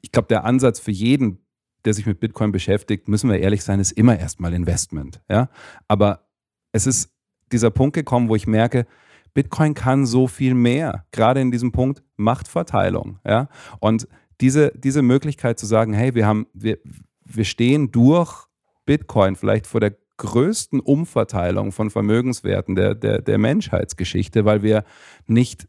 [0.00, 1.38] ich glaube, der Ansatz für jeden,
[1.84, 5.20] der sich mit Bitcoin beschäftigt, müssen wir ehrlich sein, ist immer erstmal Investment.
[5.28, 5.48] Ja?
[5.86, 6.28] Aber
[6.72, 7.10] es ist
[7.52, 8.86] dieser Punkt gekommen, wo ich merke,
[9.34, 13.20] Bitcoin kann so viel mehr, gerade in diesem Punkt Machtverteilung.
[13.24, 13.48] Ja?
[13.80, 14.08] Und
[14.40, 16.78] diese, diese Möglichkeit zu sagen, hey, wir, haben, wir,
[17.24, 18.46] wir stehen durch
[18.84, 24.84] Bitcoin vielleicht vor der größten Umverteilung von Vermögenswerten der, der, der Menschheitsgeschichte, weil wir
[25.26, 25.68] nicht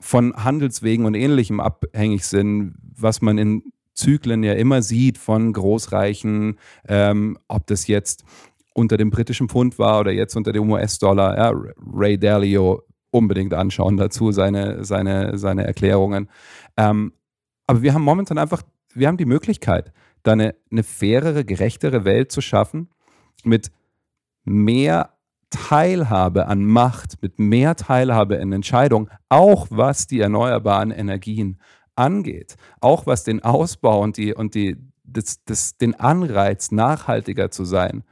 [0.00, 3.62] von Handelswegen und ähnlichem abhängig sind, was man in
[3.94, 8.24] Zyklen ja immer sieht von Großreichen, ähm, ob das jetzt
[8.74, 11.36] unter dem britischen Pfund war oder jetzt unter dem US-Dollar.
[11.36, 11.52] Ja,
[11.92, 16.28] Ray Dalio unbedingt anschauen dazu, seine, seine, seine Erklärungen.
[16.76, 17.12] Ähm,
[17.66, 18.62] aber wir haben momentan einfach,
[18.94, 19.92] wir haben die Möglichkeit,
[20.22, 22.88] da eine, eine fairere, gerechtere Welt zu schaffen
[23.44, 23.72] mit
[24.44, 25.17] mehr
[25.50, 31.58] Teilhabe an Macht, mit mehr Teilhabe in Entscheidungen, auch was die erneuerbaren Energien
[31.94, 37.64] angeht, auch was den Ausbau und, die, und die, das, das, den Anreiz, nachhaltiger zu
[37.64, 38.04] sein,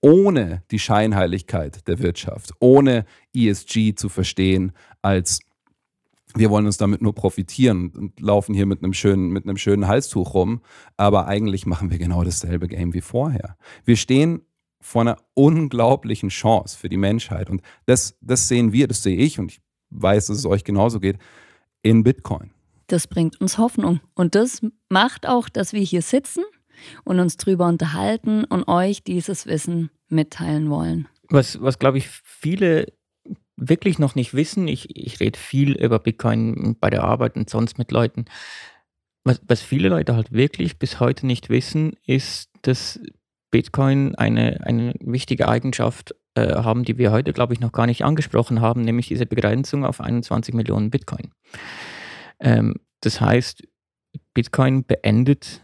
[0.00, 4.72] ohne die Scheinheiligkeit der Wirtschaft, ohne ESG zu verstehen
[5.02, 5.40] als
[6.34, 9.86] wir wollen uns damit nur profitieren und laufen hier mit einem schönen, mit einem schönen
[9.86, 10.60] Halstuch rum,
[10.96, 13.56] aber eigentlich machen wir genau dasselbe Game wie vorher.
[13.84, 14.42] Wir stehen
[14.86, 19.40] vor einer unglaublichen Chance für die Menschheit und das, das sehen wir, das sehe ich
[19.40, 19.60] und ich
[19.90, 21.18] weiß, dass es euch genauso geht,
[21.82, 22.52] in Bitcoin.
[22.86, 26.44] Das bringt uns Hoffnung und das macht auch, dass wir hier sitzen
[27.04, 31.08] und uns drüber unterhalten und euch dieses Wissen mitteilen wollen.
[31.30, 32.92] Was, was glaube ich, viele
[33.56, 37.76] wirklich noch nicht wissen, ich, ich rede viel über Bitcoin bei der Arbeit und sonst
[37.76, 38.26] mit Leuten.
[39.24, 43.00] Was, was viele Leute halt wirklich bis heute nicht wissen, ist, dass
[43.50, 48.04] Bitcoin eine, eine wichtige Eigenschaft äh, haben, die wir heute, glaube ich, noch gar nicht
[48.04, 51.32] angesprochen haben, nämlich diese Begrenzung auf 21 Millionen Bitcoin.
[52.40, 53.62] Ähm, das heißt,
[54.34, 55.62] Bitcoin beendet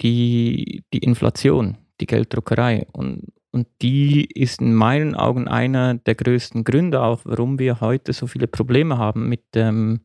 [0.00, 2.86] die, die Inflation, die Gelddruckerei.
[2.92, 8.12] Und, und die ist in meinen Augen einer der größten Gründe auch, warum wir heute
[8.12, 10.00] so viele Probleme haben mit, ähm,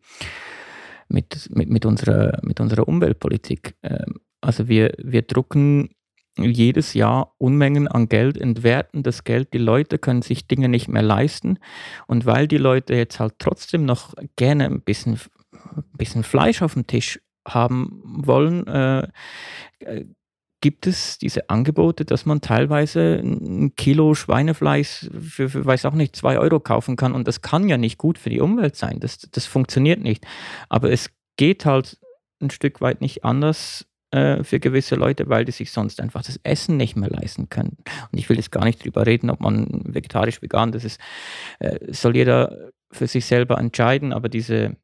[1.07, 3.75] mit, mit, mit, unserer, mit unserer Umweltpolitik.
[3.83, 5.91] Ähm, also wir, wir drucken
[6.37, 9.53] jedes Jahr Unmengen an Geld, entwerten das Geld.
[9.53, 11.59] Die Leute können sich Dinge nicht mehr leisten.
[12.07, 15.19] Und weil die Leute jetzt halt trotzdem noch gerne ein bisschen,
[15.53, 19.07] ein bisschen Fleisch auf dem Tisch haben wollen, äh,
[20.61, 26.15] gibt es diese Angebote, dass man teilweise ein Kilo Schweinefleisch für, für, weiß auch nicht,
[26.15, 27.13] zwei Euro kaufen kann.
[27.13, 29.01] Und das kann ja nicht gut für die Umwelt sein.
[29.01, 30.25] Das, das funktioniert nicht.
[30.69, 31.99] Aber es geht halt
[32.41, 36.39] ein Stück weit nicht anders äh, für gewisse Leute, weil die sich sonst einfach das
[36.43, 37.77] Essen nicht mehr leisten können.
[38.11, 40.99] Und ich will jetzt gar nicht drüber reden, ob man vegetarisch, vegan, das ist,
[41.59, 44.77] äh, soll jeder für sich selber entscheiden, aber diese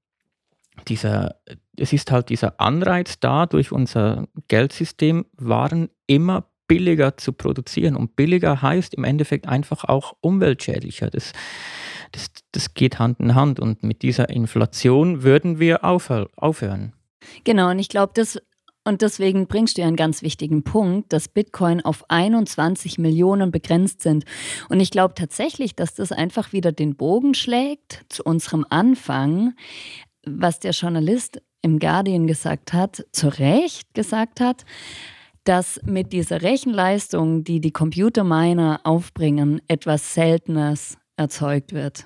[0.87, 1.35] dieser,
[1.77, 7.97] es ist halt dieser Anreiz da, durch unser Geldsystem Waren immer billiger zu produzieren.
[7.97, 11.09] Und billiger heißt im Endeffekt einfach auch umweltschädlicher.
[11.09, 11.33] Das,
[12.13, 13.59] das, das geht Hand in Hand.
[13.59, 16.93] Und mit dieser Inflation würden wir aufhör aufhören.
[17.43, 18.41] Genau, und ich glaube, das
[18.89, 24.01] und deswegen bringst du ja einen ganz wichtigen Punkt, dass Bitcoin auf 21 Millionen begrenzt
[24.01, 24.25] sind.
[24.67, 29.53] Und ich glaube tatsächlich, dass das einfach wieder den Bogen schlägt zu unserem Anfang,
[30.25, 34.65] was der Journalist im Guardian gesagt hat, zu Recht gesagt hat,
[35.43, 42.05] dass mit dieser Rechenleistung, die die Computerminer aufbringen, etwas Seltenes erzeugt wird.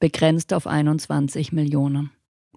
[0.00, 2.10] Begrenzt auf 21 Millionen.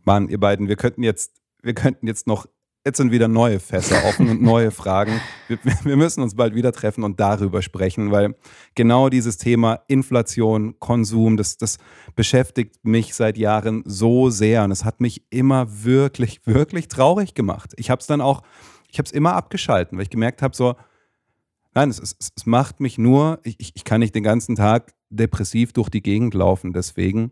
[0.04, 2.46] Mann, ihr beiden, wir könnten jetzt, wir könnten jetzt noch
[2.86, 5.22] Jetzt sind wieder neue Fässer offen und neue Fragen.
[5.48, 8.36] Wir, wir, müssen uns bald wieder treffen und darüber sprechen, weil
[8.76, 11.78] genau dieses Thema Inflation, Konsum, das, das
[12.18, 17.72] beschäftigt mich seit Jahren so sehr und es hat mich immer wirklich, wirklich traurig gemacht.
[17.78, 18.42] Ich habe es dann auch,
[18.90, 20.76] ich habe es immer abgeschalten, weil ich gemerkt habe, so,
[21.74, 25.72] nein, es, es, es macht mich nur, ich, ich kann nicht den ganzen Tag depressiv
[25.72, 26.74] durch die Gegend laufen.
[26.74, 27.32] Deswegen,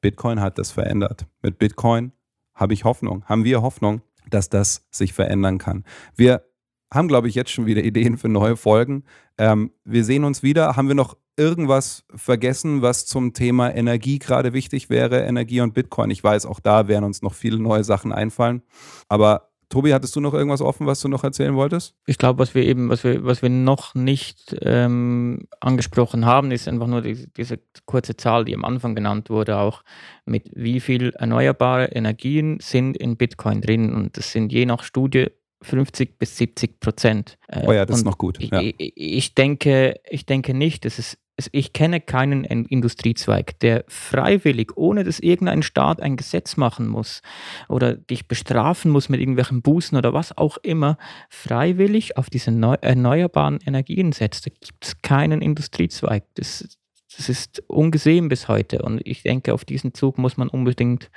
[0.00, 1.26] Bitcoin hat das verändert.
[1.42, 2.12] Mit Bitcoin
[2.54, 4.00] habe ich Hoffnung, haben wir Hoffnung
[4.30, 5.84] dass das sich verändern kann.
[6.16, 6.44] Wir
[6.92, 9.04] haben, glaube ich, jetzt schon wieder Ideen für neue Folgen.
[9.36, 10.76] Ähm, wir sehen uns wieder.
[10.76, 15.22] Haben wir noch irgendwas vergessen, was zum Thema Energie gerade wichtig wäre?
[15.22, 16.10] Energie und Bitcoin.
[16.10, 18.62] Ich weiß, auch da werden uns noch viele neue Sachen einfallen.
[19.08, 21.94] Aber Tobi, hattest du noch irgendwas offen, was du noch erzählen wolltest?
[22.06, 26.68] Ich glaube, was wir eben, was wir, was wir noch nicht ähm, angesprochen haben, ist
[26.68, 29.82] einfach nur die, diese kurze Zahl, die am Anfang genannt wurde, auch
[30.24, 33.92] mit wie viel erneuerbare Energien sind in Bitcoin drin.
[33.92, 35.28] Und das sind je nach Studie
[35.64, 37.38] 50 bis 70 Prozent.
[37.66, 38.42] oh ja, das ist noch gut.
[38.42, 38.60] Ja.
[38.60, 41.18] Ich, ich, denke, ich denke nicht, es
[41.50, 47.22] ich kenne keinen Industriezweig, der freiwillig, ohne dass irgendein Staat ein Gesetz machen muss
[47.68, 50.96] oder dich bestrafen muss mit irgendwelchen Bußen oder was auch immer,
[51.28, 54.46] freiwillig auf diese erneuerbaren Energien setzt.
[54.46, 56.24] Da gibt es keinen Industriezweig.
[56.34, 56.78] Das,
[57.16, 58.82] das ist ungesehen bis heute.
[58.82, 61.10] Und ich denke, auf diesen Zug muss man unbedingt,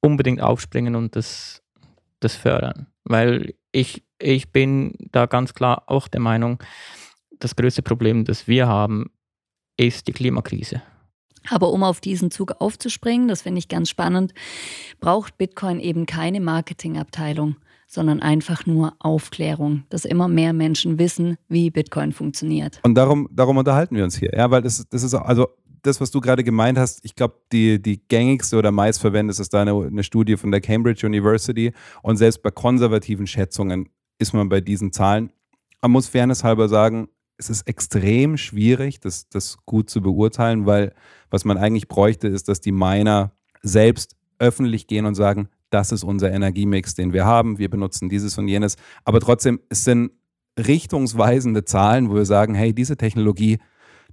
[0.00, 1.60] unbedingt aufspringen und das,
[2.20, 2.86] das fördern.
[3.02, 6.62] Weil ich, ich bin da ganz klar auch der Meinung,
[7.38, 9.10] das größte Problem, das wir haben,
[9.76, 10.82] ist die Klimakrise.
[11.48, 14.34] Aber um auf diesen Zug aufzuspringen, das finde ich ganz spannend,
[15.00, 17.56] braucht Bitcoin eben keine Marketingabteilung,
[17.86, 22.78] sondern einfach nur Aufklärung, dass immer mehr Menschen wissen, wie Bitcoin funktioniert.
[22.82, 24.30] Und darum, darum unterhalten wir uns hier.
[24.36, 25.48] Ja, weil das, das ist also
[25.82, 29.62] das, was du gerade gemeint hast, ich glaube, die, die gängigste oder meistverwendete ist da
[29.62, 31.72] eine, eine Studie von der Cambridge University.
[32.02, 35.32] Und selbst bei konservativen Schätzungen ist man bei diesen Zahlen.
[35.82, 37.08] Man muss fairnesshalber sagen,
[37.38, 40.92] es ist extrem schwierig, das, das gut zu beurteilen, weil
[41.30, 46.04] was man eigentlich bräuchte, ist, dass die Miner selbst öffentlich gehen und sagen, das ist
[46.04, 48.76] unser Energiemix, den wir haben, wir benutzen dieses und jenes.
[49.04, 50.10] Aber trotzdem, es sind
[50.58, 53.58] richtungsweisende Zahlen, wo wir sagen, hey, diese Technologie,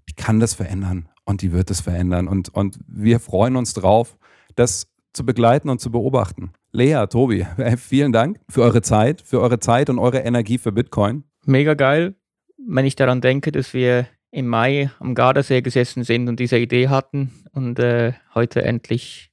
[0.07, 2.27] die kann das verändern und die wird es verändern.
[2.27, 4.17] Und, und wir freuen uns drauf,
[4.55, 6.51] das zu begleiten und zu beobachten.
[6.71, 7.45] Lea, Tobi,
[7.77, 11.23] vielen Dank für eure Zeit, für eure Zeit und eure Energie für Bitcoin.
[11.45, 12.15] Mega geil
[12.67, 16.89] wenn ich daran denke, dass wir im Mai am Gardasee gesessen sind und diese Idee
[16.89, 19.31] hatten und äh, heute endlich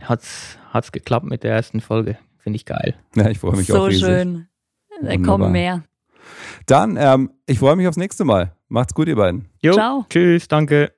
[0.00, 2.18] hat es geklappt mit der ersten Folge.
[2.38, 2.94] Finde ich geil.
[3.14, 4.00] Ja, ich freue mich so auch riesig.
[4.00, 4.48] So schön.
[5.02, 5.84] Da kommen mehr.
[6.66, 8.54] Dann, ähm, ich freue mich aufs nächste Mal.
[8.68, 9.48] Macht's gut, ihr beiden.
[9.60, 10.06] Jo, Ciao.
[10.08, 10.97] Tschüss, danke.